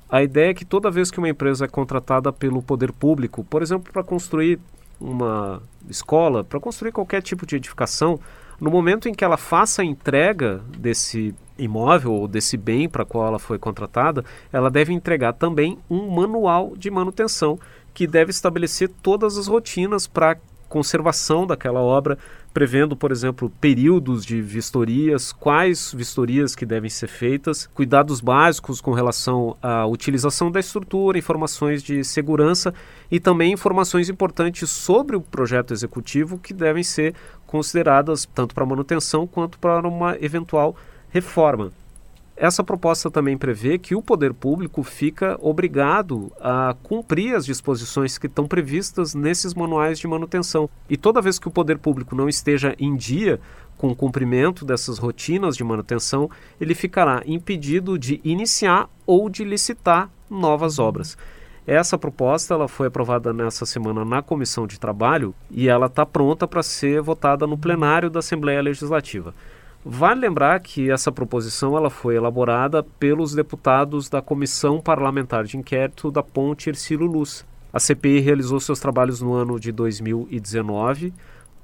A 0.10 0.24
ideia 0.24 0.52
é 0.52 0.54
que 0.54 0.66
toda 0.66 0.92
vez 0.92 1.12
que 1.12 1.20
uma 1.20 1.30
empresa 1.30 1.66
é 1.66 1.68
contratada 1.68 2.34
pelo 2.34 2.62
poder 2.62 2.92
público, 2.92 3.44
por 3.44 3.62
exemplo, 3.62 3.94
para 3.94 4.04
construir 4.04 4.60
uma 5.00 5.62
escola, 5.90 6.44
para 6.44 6.60
construir 6.60 6.92
qualquer 6.92 7.22
tipo 7.22 7.46
de 7.46 7.56
edificação, 7.56 8.20
no 8.62 8.70
momento 8.70 9.10
em 9.10 9.14
que 9.14 9.24
ela 9.24 9.38
faça 9.38 9.82
a 9.82 9.86
entrega 9.86 10.62
desse 10.78 11.34
imóvel 11.58 12.14
ou 12.14 12.28
desse 12.28 12.56
bem 12.56 12.88
para 12.88 13.04
qual 13.04 13.26
ela 13.26 13.40
foi 13.40 13.58
contratada, 13.58 14.24
ela 14.54 14.70
deve 14.70 14.94
entregar 14.94 15.34
também 15.34 15.80
um 15.90 16.12
manual 16.12 16.74
de 16.78 16.92
manutenção 16.92 17.60
que 17.92 18.06
deve 18.06 18.30
estabelecer 18.30 18.88
todas 19.02 19.36
as 19.36 19.48
rotinas 19.48 20.06
para 20.06 20.38
conservação 20.72 21.46
daquela 21.46 21.82
obra, 21.82 22.18
prevendo, 22.54 22.96
por 22.96 23.12
exemplo, 23.12 23.52
períodos 23.60 24.26
de 24.26 24.42
vistorias, 24.42 25.34
quais 25.34 25.94
vistorias 25.94 26.56
que 26.56 26.66
devem 26.66 26.90
ser 26.90 27.08
feitas, 27.08 27.68
cuidados 27.74 28.22
básicos 28.22 28.80
com 28.80 28.94
relação 28.94 29.58
à 29.62 29.86
utilização 29.86 30.50
da 30.50 30.62
estrutura, 30.62 31.18
informações 31.18 31.84
de 31.84 32.04
segurança 32.06 32.74
e 33.12 33.20
também 33.20 33.52
informações 33.52 34.08
importantes 34.10 34.70
sobre 34.70 35.18
o 35.18 35.22
projeto 35.22 35.74
executivo 35.74 36.38
que 36.38 36.54
devem 36.54 36.84
ser 36.84 37.14
consideradas 37.52 38.26
tanto 38.34 38.56
para 38.56 38.66
manutenção 38.66 39.28
quanto 39.28 39.60
para 39.60 39.86
uma 39.86 40.16
eventual 40.22 40.74
reforma. 41.10 41.70
Essa 42.38 42.64
proposta 42.64 43.12
também 43.12 43.38
prevê 43.38 43.78
que 43.78 43.94
o 43.94 44.02
poder 44.02 44.34
público 44.34 44.82
fica 44.82 45.38
obrigado 45.40 46.32
a 46.40 46.76
cumprir 46.82 47.36
as 47.36 47.46
disposições 47.46 48.18
que 48.18 48.26
estão 48.26 48.48
previstas 48.48 49.14
nesses 49.14 49.54
manuais 49.54 50.00
de 50.00 50.08
manutenção. 50.08 50.70
E 50.90 50.96
toda 50.96 51.22
vez 51.22 51.38
que 51.38 51.50
o 51.50 51.52
poder 51.52 51.78
público 51.78 52.16
não 52.16 52.30
esteja 52.30 52.74
em 52.80 52.96
dia 52.96 53.40
com 53.78 53.90
o 53.90 53.96
cumprimento 53.96 54.64
dessas 54.64 54.98
rotinas 54.98 55.58
de 55.58 55.64
manutenção, 55.64 56.32
ele 56.60 56.74
ficará 56.74 57.22
impedido 57.26 58.00
de 58.00 58.22
iniciar 58.24 58.90
ou 59.06 59.30
de 59.30 59.44
licitar 59.44 60.10
novas 60.30 60.80
obras. 60.80 61.18
Essa 61.74 61.98
proposta 61.98 62.54
ela 62.54 62.68
foi 62.68 62.88
aprovada 62.88 63.32
nessa 63.32 63.66
semana 63.66 64.04
na 64.04 64.22
Comissão 64.22 64.68
de 64.68 64.78
Trabalho 64.78 65.34
e 65.50 65.70
ela 65.70 65.86
está 65.86 66.06
pronta 66.06 66.46
para 66.46 66.62
ser 66.62 67.02
votada 67.02 67.48
no 67.48 67.58
plenário 67.58 68.10
da 68.10 68.20
Assembleia 68.20 68.62
Legislativa. 68.62 69.34
Vale 69.86 70.20
lembrar 70.20 70.60
que 70.60 70.92
essa 70.92 71.14
proposição 71.14 71.78
ela 71.78 71.90
foi 71.90 72.18
elaborada 72.18 72.84
pelos 72.84 73.34
deputados 73.34 74.10
da 74.10 74.22
Comissão 74.22 74.82
Parlamentar 74.82 75.46
de 75.46 75.56
Inquérito 75.56 76.12
da 76.12 76.22
Ponte 76.22 76.68
Ercílio 76.68 77.06
Luz. 77.06 77.46
A 77.72 77.80
CPI 77.80 78.20
realizou 78.20 78.60
seus 78.60 78.82
trabalhos 78.82 79.22
no 79.22 79.32
ano 79.32 79.58
de 79.58 79.72
2019 79.72 81.14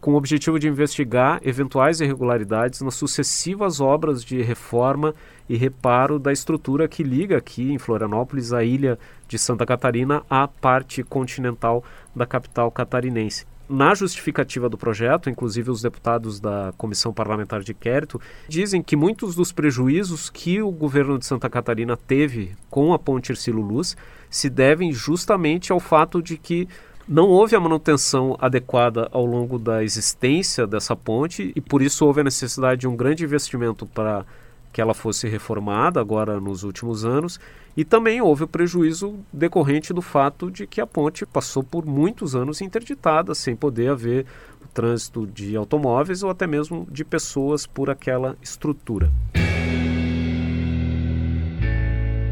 com 0.08 0.14
o 0.14 0.16
objetivo 0.16 0.58
de 0.58 0.70
investigar 0.70 1.42
eventuais 1.44 2.00
irregularidades 2.00 2.80
nas 2.80 2.96
sucessivas 2.96 3.82
obras 3.82 4.24
de 4.24 4.42
reforma 4.42 5.14
e 5.50 5.58
reparo 5.58 6.18
da 6.18 6.32
estrutura 6.32 6.88
que 6.88 7.04
liga 7.04 7.36
aqui 7.36 7.74
em 7.74 7.78
Florianópolis 7.78 8.54
a 8.54 8.64
ilha 8.64 8.98
de 9.28 9.38
Santa 9.38 9.66
Catarina 9.66 10.24
à 10.30 10.48
parte 10.48 11.04
continental 11.04 11.84
da 12.16 12.26
capital 12.26 12.72
catarinense. 12.72 13.46
Na 13.68 13.94
justificativa 13.94 14.70
do 14.70 14.78
projeto, 14.78 15.30
inclusive 15.30 15.70
os 15.70 15.82
deputados 15.82 16.40
da 16.40 16.74
Comissão 16.78 17.12
Parlamentar 17.12 17.60
de 17.60 17.74
Inquérito, 17.74 18.22
dizem 18.48 18.82
que 18.82 18.96
muitos 18.96 19.36
dos 19.36 19.52
prejuízos 19.52 20.30
que 20.30 20.62
o 20.62 20.72
governo 20.72 21.20
de 21.20 21.26
Santa 21.26 21.50
Catarina 21.50 21.98
teve 21.98 22.56
com 22.70 22.94
a 22.94 22.98
ponte 22.98 23.34
Ercílio 23.34 23.60
Luz 23.60 23.98
se 24.30 24.50
devem 24.50 24.94
justamente 24.94 25.70
ao 25.70 25.82
fato 25.82 26.22
de 26.22 26.38
que 26.38 26.66
não 27.08 27.30
houve 27.30 27.56
a 27.56 27.60
manutenção 27.60 28.36
adequada 28.40 29.08
ao 29.12 29.26
longo 29.26 29.58
da 29.58 29.82
existência 29.82 30.68
dessa 30.68 30.94
ponte 30.94 31.54
e 31.56 31.62
por 31.62 31.82
isso 31.82 32.06
houve 32.06 32.20
a 32.20 32.24
necessidade 32.24 32.82
de 32.82 32.88
um 32.88 32.98
grande 32.98 33.24
investimento 33.24 33.86
para 33.86 34.26
que 34.74 34.82
ela 34.82 34.94
fosse 34.94 35.28
reformada 35.28 36.02
agora 36.02 36.40
nos 36.40 36.64
últimos 36.64 37.06
anos 37.06 37.40
e 37.78 37.86
também 37.86 38.22
houve 38.22 38.44
o 38.44 38.48
prejuízo 38.48 39.16
decorrente 39.32 39.94
do 39.94 40.02
fato 40.02 40.52
de 40.52 40.68
que 40.68 40.82
a 40.82 40.86
ponte 40.86 41.26
passou 41.26 41.64
por 41.64 41.86
muitos 41.86 42.36
anos 42.36 42.60
interditada, 42.60 43.34
sem 43.34 43.56
poder 43.56 43.90
haver 43.90 44.26
o 44.62 44.68
trânsito 44.68 45.26
de 45.26 45.56
automóveis 45.56 46.24
ou 46.24 46.30
até 46.30 46.46
mesmo 46.46 46.86
de 46.92 47.06
pessoas 47.06 47.66
por 47.66 47.90
aquela 47.90 48.36
estrutura. 48.42 49.10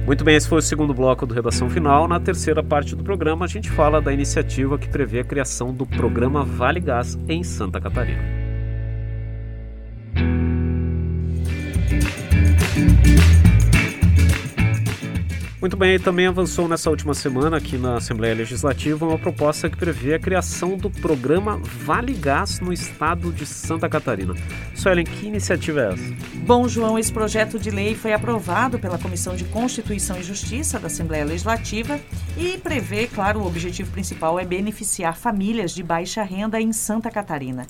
Muito 0.05 0.23
bem, 0.23 0.35
esse 0.35 0.47
foi 0.47 0.59
o 0.59 0.61
segundo 0.61 0.93
bloco 0.93 1.25
do 1.25 1.33
Redação 1.33 1.67
Final. 1.67 2.07
Na 2.07 2.19
terceira 2.19 2.61
parte 2.61 2.95
do 2.95 3.03
programa, 3.03 3.45
a 3.45 3.47
gente 3.47 3.71
fala 3.71 3.99
da 3.99 4.13
iniciativa 4.13 4.77
que 4.77 4.87
prevê 4.87 5.21
a 5.21 5.23
criação 5.23 5.73
do 5.73 5.83
programa 5.83 6.43
Vale 6.43 6.79
Gás 6.79 7.17
em 7.27 7.43
Santa 7.43 7.81
Catarina. 7.81 8.45
Muito 15.65 15.77
bem, 15.77 15.97
também 15.97 16.27
avançou 16.27 16.67
nessa 16.67 16.91
última 16.91 17.15
semana 17.15 17.57
aqui 17.57 17.75
na 17.75 17.97
Assembleia 17.97 18.35
Legislativa 18.35 19.03
uma 19.03 19.17
proposta 19.17 19.67
que 19.67 19.75
prevê 19.75 20.13
a 20.13 20.19
criação 20.19 20.77
do 20.77 20.91
programa 20.91 21.57
Vale 21.57 22.13
Gás 22.13 22.59
no 22.59 22.71
estado 22.71 23.31
de 23.33 23.47
Santa 23.47 23.89
Catarina. 23.89 24.35
Suelen, 24.75 25.05
que 25.05 25.25
iniciativa 25.25 25.81
é 25.81 25.93
essa? 25.93 26.15
Bom, 26.45 26.67
João, 26.67 26.99
esse 26.99 27.11
projeto 27.11 27.57
de 27.57 27.71
lei 27.71 27.95
foi 27.95 28.13
aprovado 28.13 28.77
pela 28.77 28.99
Comissão 28.99 29.35
de 29.35 29.43
Constituição 29.45 30.19
e 30.19 30.23
Justiça 30.23 30.77
da 30.77 30.85
Assembleia 30.85 31.25
Legislativa 31.25 31.99
e 32.37 32.59
prevê, 32.59 33.07
claro, 33.07 33.39
o 33.39 33.47
objetivo 33.47 33.89
principal 33.89 34.39
é 34.39 34.45
beneficiar 34.45 35.17
famílias 35.17 35.73
de 35.73 35.81
baixa 35.81 36.21
renda 36.21 36.61
em 36.61 36.71
Santa 36.71 37.09
Catarina. 37.09 37.65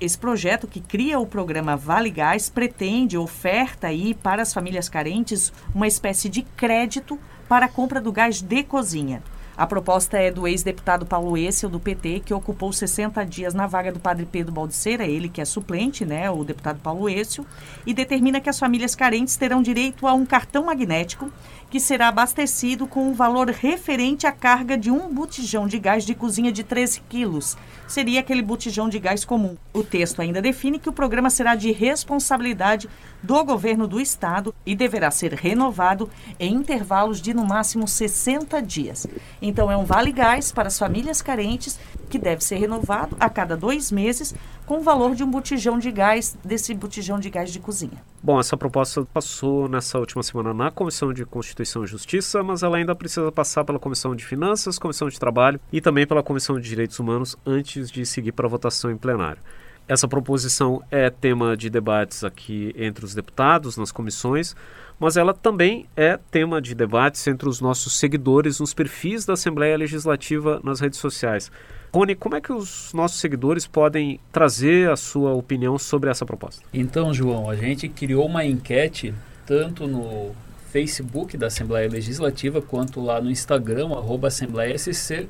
Esse 0.00 0.18
projeto 0.18 0.66
que 0.66 0.80
cria 0.80 1.20
o 1.20 1.26
programa 1.26 1.76
Vale 1.76 2.10
Gás 2.10 2.48
pretende 2.48 3.18
oferta 3.18 3.88
aí 3.88 4.14
para 4.14 4.40
as 4.42 4.52
famílias 4.52 4.88
carentes 4.88 5.52
uma 5.74 5.86
espécie 5.86 6.28
de 6.28 6.42
crédito 6.42 7.18
para 7.48 7.66
a 7.66 7.68
compra 7.68 8.00
do 8.00 8.12
gás 8.12 8.40
de 8.40 8.62
cozinha. 8.62 9.22
A 9.56 9.68
proposta 9.68 10.18
é 10.18 10.32
do 10.32 10.48
ex-deputado 10.48 11.06
Paulo 11.06 11.36
Essel, 11.36 11.70
do 11.70 11.78
PT, 11.78 12.22
que 12.24 12.34
ocupou 12.34 12.72
60 12.72 13.24
dias 13.24 13.54
na 13.54 13.68
vaga 13.68 13.92
do 13.92 14.00
padre 14.00 14.26
Pedro 14.26 14.52
Baldiceira, 14.52 15.06
ele 15.06 15.28
que 15.28 15.40
é 15.40 15.44
suplente, 15.44 16.04
né, 16.04 16.28
o 16.28 16.42
deputado 16.42 16.80
Paulo 16.80 17.08
Essel, 17.08 17.46
e 17.86 17.94
determina 17.94 18.40
que 18.40 18.50
as 18.50 18.58
famílias 18.58 18.96
carentes 18.96 19.36
terão 19.36 19.62
direito 19.62 20.08
a 20.08 20.14
um 20.14 20.26
cartão 20.26 20.64
magnético 20.64 21.30
que 21.74 21.80
será 21.80 22.06
abastecido 22.06 22.86
com 22.86 23.08
um 23.08 23.14
valor 23.14 23.50
referente 23.50 24.28
à 24.28 24.30
carga 24.30 24.78
de 24.78 24.92
um 24.92 25.12
botijão 25.12 25.66
de 25.66 25.76
gás 25.76 26.06
de 26.06 26.14
cozinha 26.14 26.52
de 26.52 26.62
13 26.62 27.00
quilos. 27.08 27.56
Seria 27.88 28.20
aquele 28.20 28.42
botijão 28.42 28.88
de 28.88 29.00
gás 29.00 29.24
comum. 29.24 29.56
O 29.72 29.82
texto 29.82 30.22
ainda 30.22 30.40
define 30.40 30.78
que 30.78 30.88
o 30.88 30.92
programa 30.92 31.30
será 31.30 31.56
de 31.56 31.72
responsabilidade 31.72 32.88
do 33.20 33.42
governo 33.42 33.88
do 33.88 34.00
estado 34.00 34.54
e 34.64 34.76
deverá 34.76 35.10
ser 35.10 35.32
renovado 35.32 36.08
em 36.38 36.54
intervalos 36.54 37.20
de 37.20 37.34
no 37.34 37.44
máximo 37.44 37.88
60 37.88 38.62
dias. 38.62 39.08
Então 39.42 39.68
é 39.68 39.76
um 39.76 39.84
vale 39.84 40.12
gás 40.12 40.52
para 40.52 40.68
as 40.68 40.78
famílias 40.78 41.20
carentes 41.20 41.76
que 42.08 42.18
deve 42.20 42.44
ser 42.44 42.58
renovado 42.58 43.16
a 43.18 43.28
cada 43.28 43.56
dois 43.56 43.90
meses 43.90 44.32
com 44.66 44.78
o 44.78 44.80
valor 44.80 45.14
de 45.14 45.22
um 45.22 45.30
botijão 45.30 45.78
de 45.78 45.90
gás 45.90 46.36
desse 46.44 46.72
botijão 46.74 47.18
de 47.18 47.28
gás 47.28 47.52
de 47.52 47.58
cozinha. 47.58 48.02
Bom, 48.22 48.40
essa 48.40 48.56
proposta 48.56 49.04
passou 49.12 49.68
nessa 49.68 49.98
última 49.98 50.22
semana 50.22 50.54
na 50.54 50.70
Comissão 50.70 51.12
de 51.12 51.24
Constituição 51.24 51.84
e 51.84 51.86
Justiça, 51.86 52.42
mas 52.42 52.62
ela 52.62 52.78
ainda 52.78 52.94
precisa 52.94 53.30
passar 53.30 53.64
pela 53.64 53.78
Comissão 53.78 54.16
de 54.16 54.24
Finanças, 54.24 54.78
Comissão 54.78 55.08
de 55.08 55.18
Trabalho 55.18 55.60
e 55.72 55.80
também 55.80 56.06
pela 56.06 56.22
Comissão 56.22 56.58
de 56.58 56.68
Direitos 56.68 56.98
Humanos 56.98 57.36
antes 57.44 57.90
de 57.90 58.06
seguir 58.06 58.32
para 58.32 58.46
a 58.46 58.50
votação 58.50 58.90
em 58.90 58.96
plenário. 58.96 59.40
Essa 59.86 60.08
proposição 60.08 60.82
é 60.90 61.10
tema 61.10 61.54
de 61.54 61.68
debates 61.68 62.24
aqui 62.24 62.74
entre 62.74 63.04
os 63.04 63.14
deputados, 63.14 63.76
nas 63.76 63.92
comissões, 63.92 64.56
mas 64.98 65.16
ela 65.16 65.34
também 65.34 65.86
é 65.96 66.18
tema 66.30 66.60
de 66.60 66.74
debates 66.74 67.26
entre 67.26 67.48
os 67.48 67.60
nossos 67.60 67.98
seguidores 67.98 68.60
nos 68.60 68.72
perfis 68.72 69.24
da 69.24 69.34
Assembleia 69.34 69.76
Legislativa 69.76 70.60
nas 70.62 70.80
redes 70.80 70.98
sociais. 70.98 71.50
Rony, 71.92 72.14
como 72.14 72.34
é 72.34 72.40
que 72.40 72.52
os 72.52 72.92
nossos 72.92 73.20
seguidores 73.20 73.66
podem 73.66 74.18
trazer 74.32 74.90
a 74.90 74.96
sua 74.96 75.32
opinião 75.32 75.78
sobre 75.78 76.10
essa 76.10 76.26
proposta? 76.26 76.62
Então, 76.72 77.14
João, 77.14 77.48
a 77.48 77.54
gente 77.54 77.88
criou 77.88 78.26
uma 78.26 78.44
enquete 78.44 79.14
tanto 79.46 79.86
no 79.86 80.32
Facebook 80.72 81.36
da 81.36 81.46
Assembleia 81.46 81.88
Legislativa 81.88 82.60
quanto 82.60 83.00
lá 83.00 83.20
no 83.20 83.30
Instagram, 83.30 83.92
arroba 83.92 84.28
Assembleia 84.28 84.76
SC, 84.76 85.28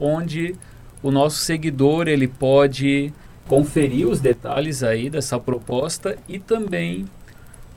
onde 0.00 0.54
o 1.02 1.10
nosso 1.10 1.38
seguidor 1.38 2.08
ele 2.08 2.26
pode 2.26 3.12
conferir 3.46 4.08
os 4.08 4.20
detalhes 4.20 4.82
aí 4.82 5.10
dessa 5.10 5.38
proposta 5.38 6.16
e 6.28 6.38
também 6.38 7.04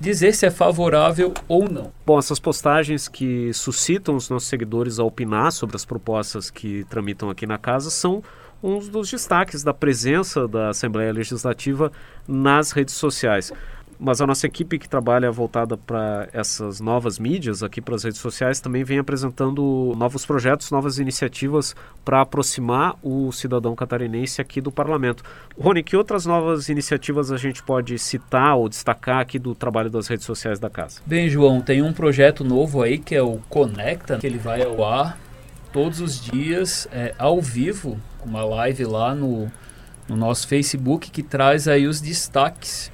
dizer 0.02 0.34
se 0.34 0.48
é 0.48 0.52
favorável 0.52 1.34
ou 1.48 1.70
não. 1.70 1.94
Bom, 2.06 2.18
essas 2.18 2.40
postagens 2.40 3.08
que 3.08 3.54
suscitam 3.54 4.16
os 4.16 4.30
nossos 4.30 4.50
seguidores 4.50 5.00
a 5.00 5.04
opinar 5.04 5.52
sobre 5.52 5.76
as 5.76 5.86
propostas 5.86 6.50
que 6.50 6.84
tramitam 6.90 7.30
aqui 7.30 7.46
na 7.46 7.58
casa 7.58 7.92
são 7.92 8.24
um 8.64 8.80
dos 8.80 9.10
destaques 9.10 9.64
da 9.64 9.74
presença 9.74 10.48
da 10.48 10.70
Assembleia 10.70 11.14
Legislativa 11.14 11.92
nas 12.28 12.72
redes 12.72 12.96
sociais 12.96 13.54
mas 14.02 14.20
a 14.20 14.26
nossa 14.26 14.48
equipe 14.48 14.80
que 14.80 14.90
trabalha 14.90 15.32
voltada 15.32 15.78
para 15.78 16.28
essas 16.34 16.82
novas 16.82 17.20
mídias, 17.20 17.62
aqui 17.62 17.80
para 17.80 17.94
as 17.94 18.04
redes 18.04 18.20
sociais, 18.20 18.60
também 18.60 18.84
vem 18.84 18.98
apresentando 18.98 19.94
novos 19.96 20.26
projetos, 20.26 20.72
novas 20.72 20.98
iniciativas 20.98 21.76
para 22.04 22.22
aproximar 22.22 22.96
o 23.04 23.32
cidadão 23.32 23.76
catarinense 23.76 24.42
aqui 24.42 24.60
do 24.60 24.72
parlamento. 24.72 25.24
Rony, 25.56 25.84
que 25.84 25.96
outras 25.96 26.26
novas 26.26 26.68
iniciativas 26.68 27.32
a 27.32 27.38
gente 27.38 27.62
pode 27.62 28.00
citar 28.00 28.56
ou 28.56 28.68
destacar 28.68 29.20
aqui 29.20 29.38
do 29.38 29.54
trabalho 29.54 29.92
das 29.92 30.08
redes 30.08 30.26
sociais 30.26 30.60
da 30.60 30.70
casa? 30.70 31.00
Bem, 31.06 31.30
João, 31.30 31.62
tem 31.62 31.84
um 31.84 31.94
projeto 31.94 32.44
novo 32.44 32.82
aí 32.82 32.98
que 32.98 33.14
é 33.14 33.22
o 33.22 33.38
Conecta, 33.50 34.18
que 34.18 34.26
ele 34.26 34.40
vai 34.40 34.64
ao 34.64 34.84
ar 34.84 35.16
todos 35.72 36.02
os 36.02 36.20
dias, 36.20 36.88
é, 36.92 37.14
ao 37.20 37.40
vivo, 37.40 38.00
uma 38.26 38.44
live 38.44 38.84
lá 38.84 39.14
no, 39.14 39.52
no 40.10 40.16
nosso 40.16 40.48
Facebook 40.48 41.12
que 41.12 41.22
traz 41.22 41.68
aí 41.68 41.86
os 41.86 42.02
destaques 42.02 42.92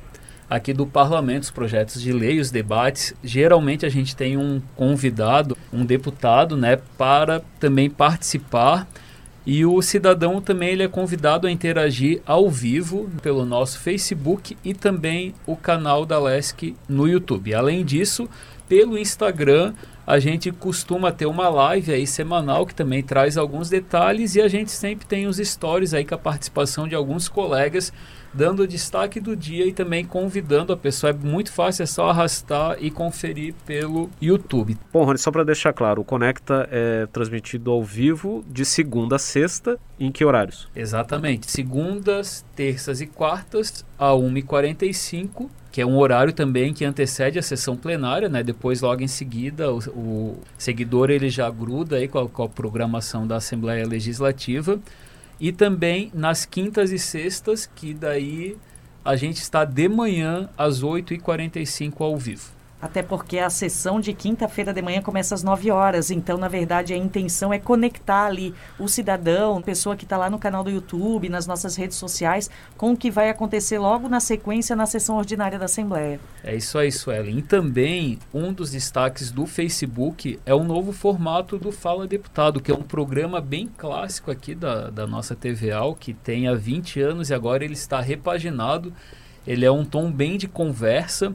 aqui 0.49 0.73
do 0.73 0.85
parlamento, 0.85 1.43
os 1.43 1.51
projetos 1.51 2.01
de 2.01 2.11
lei, 2.11 2.39
os 2.39 2.51
debates. 2.51 3.13
Geralmente 3.23 3.85
a 3.85 3.89
gente 3.89 4.15
tem 4.15 4.37
um 4.37 4.61
convidado, 4.75 5.57
um 5.71 5.85
deputado, 5.85 6.55
né, 6.55 6.79
para 6.97 7.41
também 7.59 7.89
participar. 7.89 8.87
E 9.45 9.65
o 9.65 9.81
cidadão 9.81 10.41
também 10.41 10.71
ele 10.71 10.83
é 10.83 10.89
convidado 10.89 11.47
a 11.47 11.51
interagir 11.51 12.21
ao 12.25 12.49
vivo 12.49 13.09
pelo 13.21 13.45
nosso 13.45 13.79
Facebook 13.79 14.57
e 14.61 14.73
também 14.73 15.33
o 15.45 15.55
canal 15.55 16.05
da 16.05 16.19
LESC 16.19 16.75
no 16.87 17.07
YouTube. 17.07 17.53
Além 17.53 17.85
disso, 17.85 18.29
pelo 18.67 18.97
Instagram, 18.97 19.73
a 20.05 20.19
gente 20.19 20.51
costuma 20.51 21.11
ter 21.11 21.25
uma 21.25 21.49
live 21.49 21.91
aí 21.91 22.07
semanal 22.07 22.65
que 22.65 22.73
também 22.73 23.03
traz 23.03 23.37
alguns 23.37 23.69
detalhes 23.69 24.35
e 24.35 24.41
a 24.41 24.47
gente 24.47 24.71
sempre 24.71 25.05
tem 25.05 25.27
os 25.27 25.37
stories 25.37 25.93
aí 25.93 26.05
com 26.05 26.15
a 26.15 26.17
participação 26.17 26.87
de 26.87 26.95
alguns 26.95 27.27
colegas 27.27 27.91
dando 28.33 28.61
o 28.61 28.67
destaque 28.67 29.19
do 29.19 29.35
dia 29.35 29.65
e 29.65 29.73
também 29.73 30.05
convidando 30.05 30.71
a 30.71 30.77
pessoa. 30.77 31.09
É 31.09 31.13
muito 31.13 31.51
fácil, 31.51 31.83
é 31.83 31.85
só 31.85 32.09
arrastar 32.09 32.77
e 32.79 32.91
conferir 32.91 33.53
pelo 33.65 34.09
YouTube. 34.21 34.77
Bom, 34.93 35.03
Rony, 35.03 35.17
só 35.17 35.31
para 35.31 35.43
deixar 35.43 35.73
claro, 35.73 36.01
o 36.01 36.05
Conecta 36.05 36.67
é 36.71 37.07
transmitido 37.07 37.71
ao 37.71 37.83
vivo 37.83 38.45
de 38.47 38.63
segunda 38.63 39.15
a 39.15 39.19
sexta. 39.19 39.79
Em 39.99 40.11
que 40.11 40.23
horários? 40.23 40.69
Exatamente. 40.75 41.49
Segundas, 41.49 42.45
terças 42.55 43.01
e 43.01 43.07
quartas, 43.07 43.83
a 43.97 44.11
1h45 44.11 45.49
que 45.77 45.81
é 45.81 45.85
um 45.85 45.99
horário 45.99 46.33
também 46.33 46.73
que 46.73 46.83
antecede 46.83 47.37
a 47.37 47.41
sessão 47.43 47.77
plenária, 47.77 48.27
né? 48.27 48.41
Depois, 48.41 48.81
logo 48.81 49.03
em 49.03 49.07
seguida, 49.07 49.71
o, 49.71 49.77
o 49.77 50.39
seguidor 50.57 51.11
ele 51.11 51.29
já 51.29 51.51
gruda 51.51 51.97
aí 51.97 52.07
com 52.07 52.17
a, 52.17 52.27
com 52.27 52.41
a 52.41 52.49
programação 52.49 53.27
da 53.27 53.35
Assembleia 53.35 53.85
Legislativa. 53.85 54.79
E 55.39 55.51
também 55.51 56.09
nas 56.15 56.47
quintas 56.47 56.91
e 56.91 56.97
sextas, 56.97 57.69
que 57.75 57.93
daí 57.93 58.57
a 59.05 59.15
gente 59.15 59.37
está 59.37 59.63
de 59.65 59.87
manhã 59.87 60.49
às 60.57 60.81
8h45 60.81 61.93
ao 61.99 62.17
vivo. 62.17 62.56
Até 62.79 63.01
porque 63.01 63.39
a 63.39 63.49
sessão 63.49 63.99
de 63.99 64.13
quinta-feira 64.13 64.71
de 64.71 64.81
manhã 64.83 65.01
começa 65.01 65.33
às 65.33 65.41
9 65.41 65.71
horas. 65.71 66.11
Então, 66.11 66.37
na 66.37 66.47
verdade, 66.47 66.93
a 66.93 66.97
intenção 66.97 67.51
é 67.51 67.57
conectar 67.57 68.25
ali 68.25 68.53
o 68.77 68.87
cidadão, 68.87 69.61
pessoa 69.63 69.95
que 69.95 70.03
está 70.03 70.15
lá 70.15 70.29
no 70.29 70.37
canal 70.37 70.63
do 70.63 70.69
YouTube, 70.69 71.27
nas 71.27 71.47
nossas 71.47 71.75
redes 71.75 71.97
sociais, 71.97 72.51
com 72.77 72.91
o 72.91 72.97
que 72.97 73.09
vai 73.09 73.29
acontecer 73.29 73.79
logo 73.79 74.07
na 74.07 74.19
sequência 74.19 74.75
na 74.75 74.85
sessão 74.85 75.17
ordinária 75.17 75.57
da 75.57 75.65
Assembleia. 75.65 76.19
É 76.43 76.55
isso 76.55 76.77
aí, 76.77 76.91
Suelen. 76.91 77.39
E 77.39 77.41
também 77.41 78.19
um 78.31 78.53
dos 78.53 78.71
destaques 78.71 79.31
do 79.31 79.47
Facebook 79.47 80.39
é 80.45 80.53
o 80.53 80.63
novo 80.63 80.91
formato 80.91 81.57
do 81.57 81.71
Fala 81.71 82.05
Deputado, 82.05 82.61
que 82.61 82.71
é 82.71 82.75
um 82.75 82.83
programa 82.83 83.41
bem 83.41 83.67
clássico 83.75 84.29
aqui 84.29 84.53
da, 84.53 84.91
da 84.91 85.07
nossa 85.07 85.35
TVA, 85.35 85.95
que 85.99 86.13
tem 86.13 86.47
há 86.47 86.53
20 86.53 87.01
anos 87.01 87.29
e 87.31 87.33
agora 87.33 87.65
ele 87.65 87.73
está 87.73 87.99
repaginado. 88.01 88.93
Ele 89.47 89.65
é 89.65 89.71
um 89.71 89.85
tom 89.85 90.11
bem 90.11 90.37
de 90.37 90.47
conversa 90.47 91.33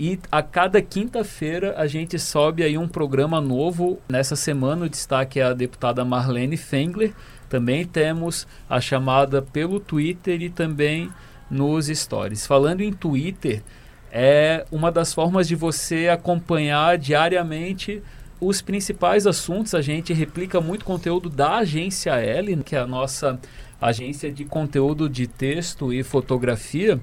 e 0.00 0.18
a 0.32 0.42
cada 0.42 0.80
quinta-feira 0.80 1.74
a 1.76 1.86
gente 1.86 2.18
sobe 2.18 2.62
aí 2.62 2.78
um 2.78 2.88
programa 2.88 3.38
novo. 3.38 3.98
Nessa 4.08 4.34
semana 4.34 4.86
o 4.86 4.88
destaque 4.88 5.38
é 5.38 5.42
a 5.42 5.52
deputada 5.52 6.02
Marlene 6.06 6.56
Fengler. 6.56 7.12
Também 7.50 7.84
temos 7.84 8.48
a 8.66 8.80
chamada 8.80 9.42
pelo 9.42 9.78
Twitter 9.78 10.40
e 10.40 10.48
também 10.48 11.10
nos 11.50 11.88
stories. 11.88 12.46
Falando 12.46 12.80
em 12.80 12.94
Twitter, 12.94 13.62
é 14.10 14.64
uma 14.72 14.90
das 14.90 15.12
formas 15.12 15.46
de 15.46 15.54
você 15.54 16.08
acompanhar 16.08 16.96
diariamente 16.96 18.02
os 18.40 18.62
principais 18.62 19.26
assuntos. 19.26 19.74
A 19.74 19.82
gente 19.82 20.14
replica 20.14 20.62
muito 20.62 20.82
conteúdo 20.82 21.28
da 21.28 21.56
agência 21.58 22.12
L, 22.12 22.56
que 22.64 22.74
é 22.74 22.78
a 22.78 22.86
nossa 22.86 23.38
agência 23.78 24.32
de 24.32 24.46
conteúdo 24.46 25.10
de 25.10 25.26
texto 25.26 25.92
e 25.92 26.02
fotografia. 26.02 26.98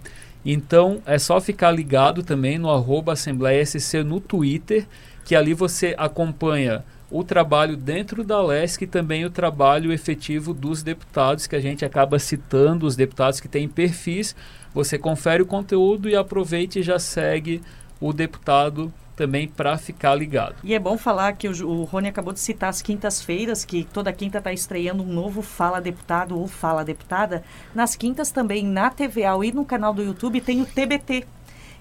Então 0.50 1.02
é 1.06 1.20
só 1.20 1.42
ficar 1.42 1.72
ligado 1.72 2.24
também 2.24 2.58
no 2.58 2.72
arroba 2.72 3.12
Assembleia 3.12 3.66
SC 3.66 4.02
no 4.02 4.22
Twitter, 4.22 4.88
que 5.26 5.36
ali 5.36 5.54
você 5.54 5.94
acompanha 5.98 6.86
o 7.12 7.22
trabalho 7.22 7.76
dentro 7.76 8.24
da 8.24 8.42
LESC 8.42 8.84
e 8.84 8.88
também 8.88 9.26
o 9.26 9.30
trabalho 9.30 9.92
efetivo 9.92 10.54
dos 10.54 10.82
deputados, 10.82 11.48
que 11.48 11.56
a 11.58 11.60
gente 11.60 11.84
acaba 11.84 12.18
citando, 12.18 12.86
os 12.86 12.96
deputados 12.96 13.42
que 13.42 13.50
têm 13.50 13.68
perfis. 13.68 14.34
Você 14.74 14.98
confere 14.98 15.44
o 15.44 15.46
conteúdo 15.46 16.08
e 16.08 16.16
aproveite 16.16 16.80
e 16.80 16.84
já 16.84 16.98
segue 16.98 17.62
o 18.00 18.14
deputado 18.14 18.92
também 19.18 19.48
para 19.48 19.78
ficar 19.80 20.14
ligado. 20.14 20.56
E 20.64 20.76
é 20.76 20.80
bom 20.80 20.96
falar 20.96 21.34
que 21.34 21.50
o, 21.50 21.84
Rony 21.84 22.08
acabou 22.08 22.32
de 22.32 22.40
citar 22.40 22.70
as 22.70 22.84
quintas-feiras, 22.84 23.66
que 23.66 23.84
toda 23.84 24.14
quinta 24.14 24.38
está 24.38 24.54
estreando 24.54 25.02
um 25.04 25.12
novo 25.12 25.42
Fala 25.42 25.82
Deputado 25.82 26.40
ou 26.40 26.48
Fala 26.48 26.86
Deputada. 26.86 27.44
Nas 27.74 27.96
quintas 27.96 28.32
também 28.32 28.64
na 28.64 28.92
TVA 28.92 29.44
e 29.44 29.52
no 29.52 29.66
canal 29.66 29.94
do 29.94 30.04
YouTube 30.04 30.40
tem 30.40 30.62
o 30.62 30.66
TBT, 30.66 31.26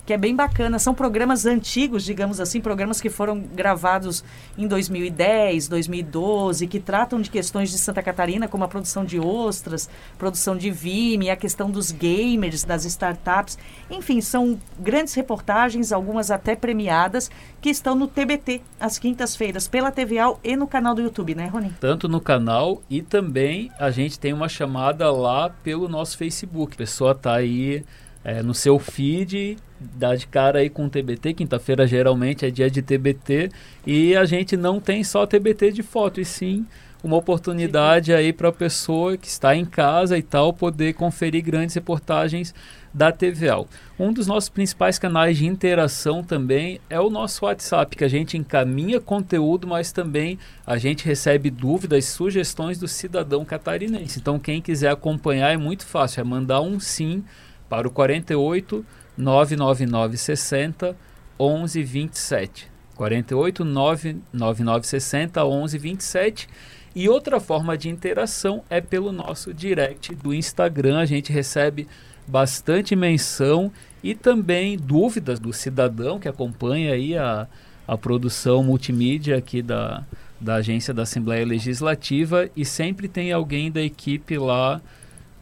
que 0.06 0.12
é 0.12 0.16
bem 0.16 0.34
bacana. 0.36 0.78
São 0.78 0.94
programas 0.94 1.44
antigos, 1.44 2.04
digamos 2.04 2.38
assim, 2.40 2.60
programas 2.60 3.00
que 3.00 3.10
foram 3.10 3.40
gravados 3.40 4.24
em 4.56 4.68
2010, 4.68 5.66
2012, 5.66 6.68
que 6.68 6.78
tratam 6.78 7.20
de 7.20 7.28
questões 7.28 7.70
de 7.70 7.78
Santa 7.78 8.00
Catarina, 8.02 8.46
como 8.46 8.62
a 8.62 8.68
produção 8.68 9.04
de 9.04 9.18
ostras, 9.18 9.90
produção 10.16 10.56
de 10.56 10.70
vime, 10.70 11.28
a 11.28 11.34
questão 11.34 11.68
dos 11.68 11.90
gamers, 11.90 12.62
das 12.62 12.84
startups. 12.84 13.58
Enfim, 13.90 14.20
são 14.20 14.58
grandes 14.78 15.12
reportagens, 15.14 15.92
algumas 15.92 16.30
até 16.30 16.54
premiadas, 16.54 17.28
que 17.60 17.68
estão 17.68 17.96
no 17.96 18.06
TBT, 18.06 18.62
às 18.78 18.98
quintas-feiras, 18.98 19.66
pela 19.66 19.90
TVA 19.90 20.36
e 20.44 20.54
no 20.54 20.68
canal 20.68 20.94
do 20.94 21.02
YouTube, 21.02 21.34
né, 21.34 21.48
Rony? 21.48 21.74
Tanto 21.80 22.08
no 22.08 22.20
canal 22.20 22.80
e 22.88 23.02
também 23.02 23.72
a 23.76 23.90
gente 23.90 24.20
tem 24.20 24.32
uma 24.32 24.48
chamada 24.48 25.10
lá 25.10 25.50
pelo 25.50 25.88
nosso 25.88 26.16
Facebook. 26.16 26.74
A 26.74 26.78
pessoa 26.78 27.10
está 27.10 27.34
aí 27.34 27.84
é, 28.26 28.42
no 28.42 28.52
seu 28.52 28.76
feed, 28.76 29.56
dá 29.78 30.16
de 30.16 30.26
cara 30.26 30.58
aí 30.58 30.68
com 30.68 30.88
TBT. 30.88 31.32
Quinta-feira 31.32 31.86
geralmente 31.86 32.44
é 32.44 32.50
dia 32.50 32.68
de 32.68 32.82
TBT 32.82 33.50
e 33.86 34.16
a 34.16 34.24
gente 34.24 34.56
não 34.56 34.80
tem 34.80 35.04
só 35.04 35.24
TBT 35.24 35.70
de 35.70 35.84
foto, 35.84 36.20
e 36.20 36.24
sim 36.24 36.66
uma 37.04 37.16
oportunidade 37.16 38.12
aí 38.12 38.32
para 38.32 38.48
a 38.48 38.52
pessoa 38.52 39.16
que 39.16 39.28
está 39.28 39.54
em 39.54 39.64
casa 39.64 40.18
e 40.18 40.22
tal 40.22 40.52
poder 40.52 40.94
conferir 40.94 41.44
grandes 41.44 41.76
reportagens 41.76 42.52
da 42.92 43.12
TVL. 43.12 43.68
Um 43.96 44.12
dos 44.12 44.26
nossos 44.26 44.48
principais 44.48 44.98
canais 44.98 45.36
de 45.36 45.46
interação 45.46 46.24
também 46.24 46.80
é 46.90 46.98
o 46.98 47.08
nosso 47.08 47.44
WhatsApp, 47.44 47.94
que 47.94 48.02
a 48.02 48.08
gente 48.08 48.36
encaminha 48.36 48.98
conteúdo, 48.98 49.68
mas 49.68 49.92
também 49.92 50.36
a 50.66 50.78
gente 50.78 51.04
recebe 51.04 51.48
dúvidas, 51.48 52.06
sugestões 52.06 52.76
do 52.76 52.88
cidadão 52.88 53.44
catarinense. 53.44 54.18
Então, 54.18 54.38
quem 54.38 54.60
quiser 54.60 54.90
acompanhar 54.90 55.52
é 55.52 55.56
muito 55.56 55.86
fácil, 55.86 56.22
é 56.22 56.24
mandar 56.24 56.60
um 56.60 56.80
sim 56.80 57.22
para 57.68 57.88
o 57.88 57.90
48 57.90 58.84
999 59.16 60.16
60 60.16 60.96
11 61.38 61.82
27. 61.82 62.70
48 62.94 63.64
999 63.64 64.86
60 64.86 65.44
11 65.44 65.78
27. 65.78 66.48
E 66.94 67.08
outra 67.08 67.38
forma 67.38 67.76
de 67.76 67.90
interação 67.90 68.62
é 68.70 68.80
pelo 68.80 69.12
nosso 69.12 69.52
direct 69.52 70.14
do 70.14 70.32
Instagram. 70.32 70.98
A 70.98 71.04
gente 71.04 71.30
recebe 71.30 71.86
bastante 72.26 72.96
menção 72.96 73.70
e 74.02 74.14
também 74.14 74.78
dúvidas 74.78 75.38
do 75.38 75.52
cidadão 75.52 76.18
que 76.18 76.28
acompanha 76.28 76.94
aí 76.94 77.16
a, 77.16 77.46
a 77.86 77.98
produção 77.98 78.62
multimídia 78.64 79.36
aqui 79.36 79.60
da, 79.60 80.04
da 80.40 80.56
agência 80.56 80.94
da 80.94 81.02
Assembleia 81.02 81.44
Legislativa 81.44 82.48
e 82.56 82.64
sempre 82.64 83.08
tem 83.08 83.30
alguém 83.30 83.70
da 83.70 83.82
equipe 83.82 84.38
lá 84.38 84.80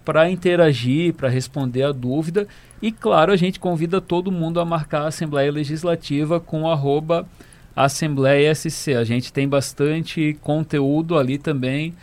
para 0.04 0.30
interagir, 0.30 1.14
para 1.14 1.28
responder 1.28 1.84
a 1.84 1.92
dúvida. 1.92 2.46
E 2.82 2.92
claro, 2.92 3.32
a 3.32 3.36
gente 3.36 3.58
convida 3.58 4.00
todo 4.00 4.30
mundo 4.30 4.60
a 4.60 4.64
marcar 4.64 5.02
a 5.02 5.08
Assembleia 5.08 5.50
Legislativa 5.50 6.38
com 6.38 6.68
arroba 6.68 7.26
Assembleia 7.74 8.54
SC. 8.54 8.94
A 8.94 9.04
gente 9.04 9.32
tem 9.32 9.48
bastante 9.48 10.36
conteúdo 10.42 11.18
ali 11.18 11.38
também 11.38 11.94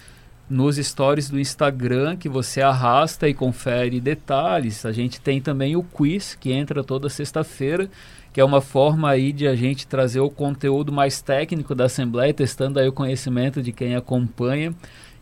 nos 0.50 0.76
stories 0.76 1.30
do 1.30 1.40
Instagram 1.40 2.18
que 2.18 2.28
você 2.28 2.62
arrasta 2.62 3.30
e 3.30 3.34
confere 3.34 4.02
detalhes. 4.02 4.86
A 4.86 4.92
gente 4.92 5.22
tem 5.22 5.40
também 5.40 5.78
o 5.78 5.84
quiz 5.84 6.36
que 6.36 6.52
entra 6.52 6.84
toda 6.84 7.08
sexta-feira, 7.08 7.90
que 8.34 8.42
é 8.42 8.44
uma 8.44 8.60
forma 8.60 9.10
aí 9.10 9.32
de 9.32 9.48
a 9.48 9.56
gente 9.56 9.88
trazer 9.88 10.20
o 10.20 10.30
conteúdo 10.30 10.92
mais 10.92 11.22
técnico 11.22 11.74
da 11.74 11.86
Assembleia, 11.86 12.34
testando 12.34 12.80
aí 12.80 12.88
o 12.88 12.94
conhecimento 12.94 13.62
de 13.62 13.72
quem 13.72 13.96
acompanha 13.96 14.74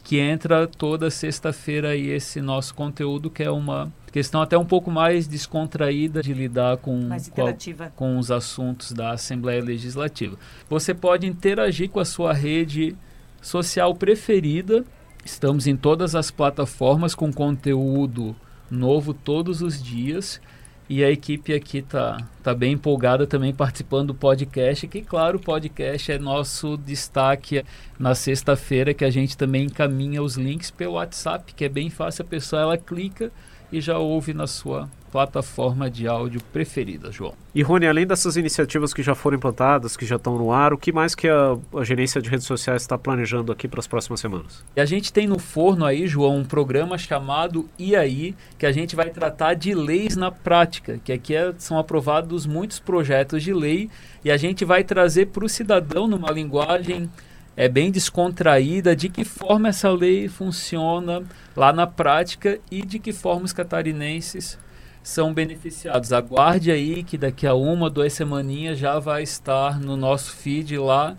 que 0.04 0.20
entra 0.20 0.68
toda 0.68 1.10
sexta-feira 1.10 1.90
aí 1.90 2.10
esse 2.10 2.42
nosso 2.42 2.74
conteúdo, 2.74 3.30
que 3.30 3.44
é 3.44 3.52
uma 3.52 3.92
questão 4.12 4.42
até 4.42 4.58
um 4.58 4.66
pouco 4.66 4.90
mais 4.90 5.28
descontraída 5.28 6.22
de 6.22 6.34
lidar 6.34 6.78
com, 6.78 7.10
com, 7.36 7.90
com, 7.96 8.18
os 8.18 8.32
assuntos 8.32 8.92
da 8.92 9.12
Assembleia 9.12 9.64
Legislativa. 9.64 10.38
Você 10.70 10.94
pode 10.94 11.28
interagir 11.28 11.90
com 11.90 12.00
a 12.00 12.06
sua 12.06 12.34
rede 12.34 12.96
social 13.42 13.94
preferida. 13.94 14.84
Estamos 15.24 15.68
em 15.68 15.76
todas 15.76 16.16
as 16.16 16.32
plataformas 16.32 17.14
com 17.14 17.32
conteúdo 17.32 18.36
novo 18.70 19.14
todos 19.14 19.62
os 19.62 19.82
dias. 19.82 20.42
E 20.90 21.04
a 21.04 21.12
equipe 21.12 21.54
aqui 21.54 21.84
tá, 21.84 22.18
tá 22.42 22.52
bem 22.52 22.74
empolgada 22.74 23.28
também 23.28 23.54
participando 23.54 24.08
do 24.08 24.16
podcast, 24.16 24.88
que 24.88 25.04
claro, 25.04 25.38
o 25.38 25.42
podcast 25.42 26.12
é 26.12 26.18
nosso 26.18 26.78
destaque 26.78 27.64
na 28.00 28.16
sexta-feira, 28.16 28.92
que 28.92 29.06
a 29.06 29.12
gente 29.12 29.38
também 29.38 29.66
encaminha 29.66 30.24
os 30.24 30.36
links 30.36 30.72
pelo 30.72 30.94
WhatsApp, 30.94 31.54
que 31.54 31.64
é 31.64 31.70
bem 31.70 31.92
fácil, 31.92 32.24
a 32.24 32.26
pessoa 32.26 32.64
ela 32.64 32.78
clica 32.78 33.32
e 33.72 33.82
já 33.82 33.98
ouve 33.98 34.34
na 34.34 34.48
sua 34.48 34.90
plataforma 35.12 35.90
de 35.90 36.08
áudio 36.08 36.42
preferida, 36.54 37.12
João. 37.12 37.34
E 37.54 37.62
Rony, 37.62 37.88
além 37.88 38.06
dessas 38.06 38.38
iniciativas 38.38 38.94
que 38.94 39.02
já 39.02 39.16
foram 39.16 39.38
implantadas, 39.38 39.98
que 39.98 40.06
já 40.06 40.16
estão 40.16 40.38
no 40.38 40.52
ar, 40.52 40.72
o 40.72 40.78
que 40.78 40.92
mais 40.92 41.16
que 41.16 41.28
a, 41.28 41.58
a 41.76 41.84
gerência 41.84 42.22
de 42.22 42.30
redes 42.30 42.46
sociais 42.46 42.84
está 42.84 42.98
planejando 42.98 43.52
aqui 43.52 43.68
para 43.68 43.80
as 43.80 43.88
próximas 43.88 44.20
semanas? 44.20 44.64
E 44.76 44.82
a 44.82 44.86
gente 44.86 45.12
tem 45.12 45.28
no 45.28 45.40
forno 45.40 45.84
aí, 45.84 46.08
João, 46.08 46.38
um 46.38 46.46
programa 46.46 46.98
chamado 46.98 47.68
E 47.78 47.96
aí, 47.96 48.36
que 48.58 48.66
a 48.66 48.72
gente 48.72 48.96
vai 48.96 49.10
tratar 49.10 49.56
de 49.56 49.74
leis 49.74 50.16
na 50.16 50.32
prática, 50.32 51.00
que 51.04 51.12
aqui 51.12 51.36
é, 51.36 51.54
são 51.58 51.80
aprovados 51.80 52.46
muitos 52.46 52.80
projetos 52.80 53.44
de 53.44 53.54
lei 53.54 53.90
e 54.24 54.30
a 54.30 54.38
gente 54.38 54.64
vai 54.64 54.84
trazer 54.84 55.28
para 55.28 55.46
o 55.46 55.50
cidadão 55.50 56.08
numa 56.08 56.32
linguagem 56.32 57.10
é 57.56 57.68
bem 57.68 57.92
descontraída 57.92 58.96
de 58.96 59.10
que 59.10 59.24
forma 59.24 59.70
essa 59.70 59.90
lei 59.90 60.28
funciona 60.28 61.24
lá 61.56 61.74
na 61.74 61.86
prática 61.86 62.60
e 62.72 62.82
de 62.82 63.00
que 63.00 63.12
forma 63.12 63.46
os 63.46 63.54
catarinenses 63.54 64.58
são 65.04 65.34
beneficiados. 65.34 66.14
Aguarde 66.14 66.72
aí 66.72 67.04
que 67.04 67.18
daqui 67.18 67.46
a 67.48 67.54
uma, 67.54 67.90
duas 67.90 68.14
semaninhas 68.14 68.78
já 68.78 69.00
vai 69.00 69.24
estar 69.24 69.80
no 69.80 69.98
nosso 69.98 70.32
feed 70.36 70.78
lá 70.78 71.18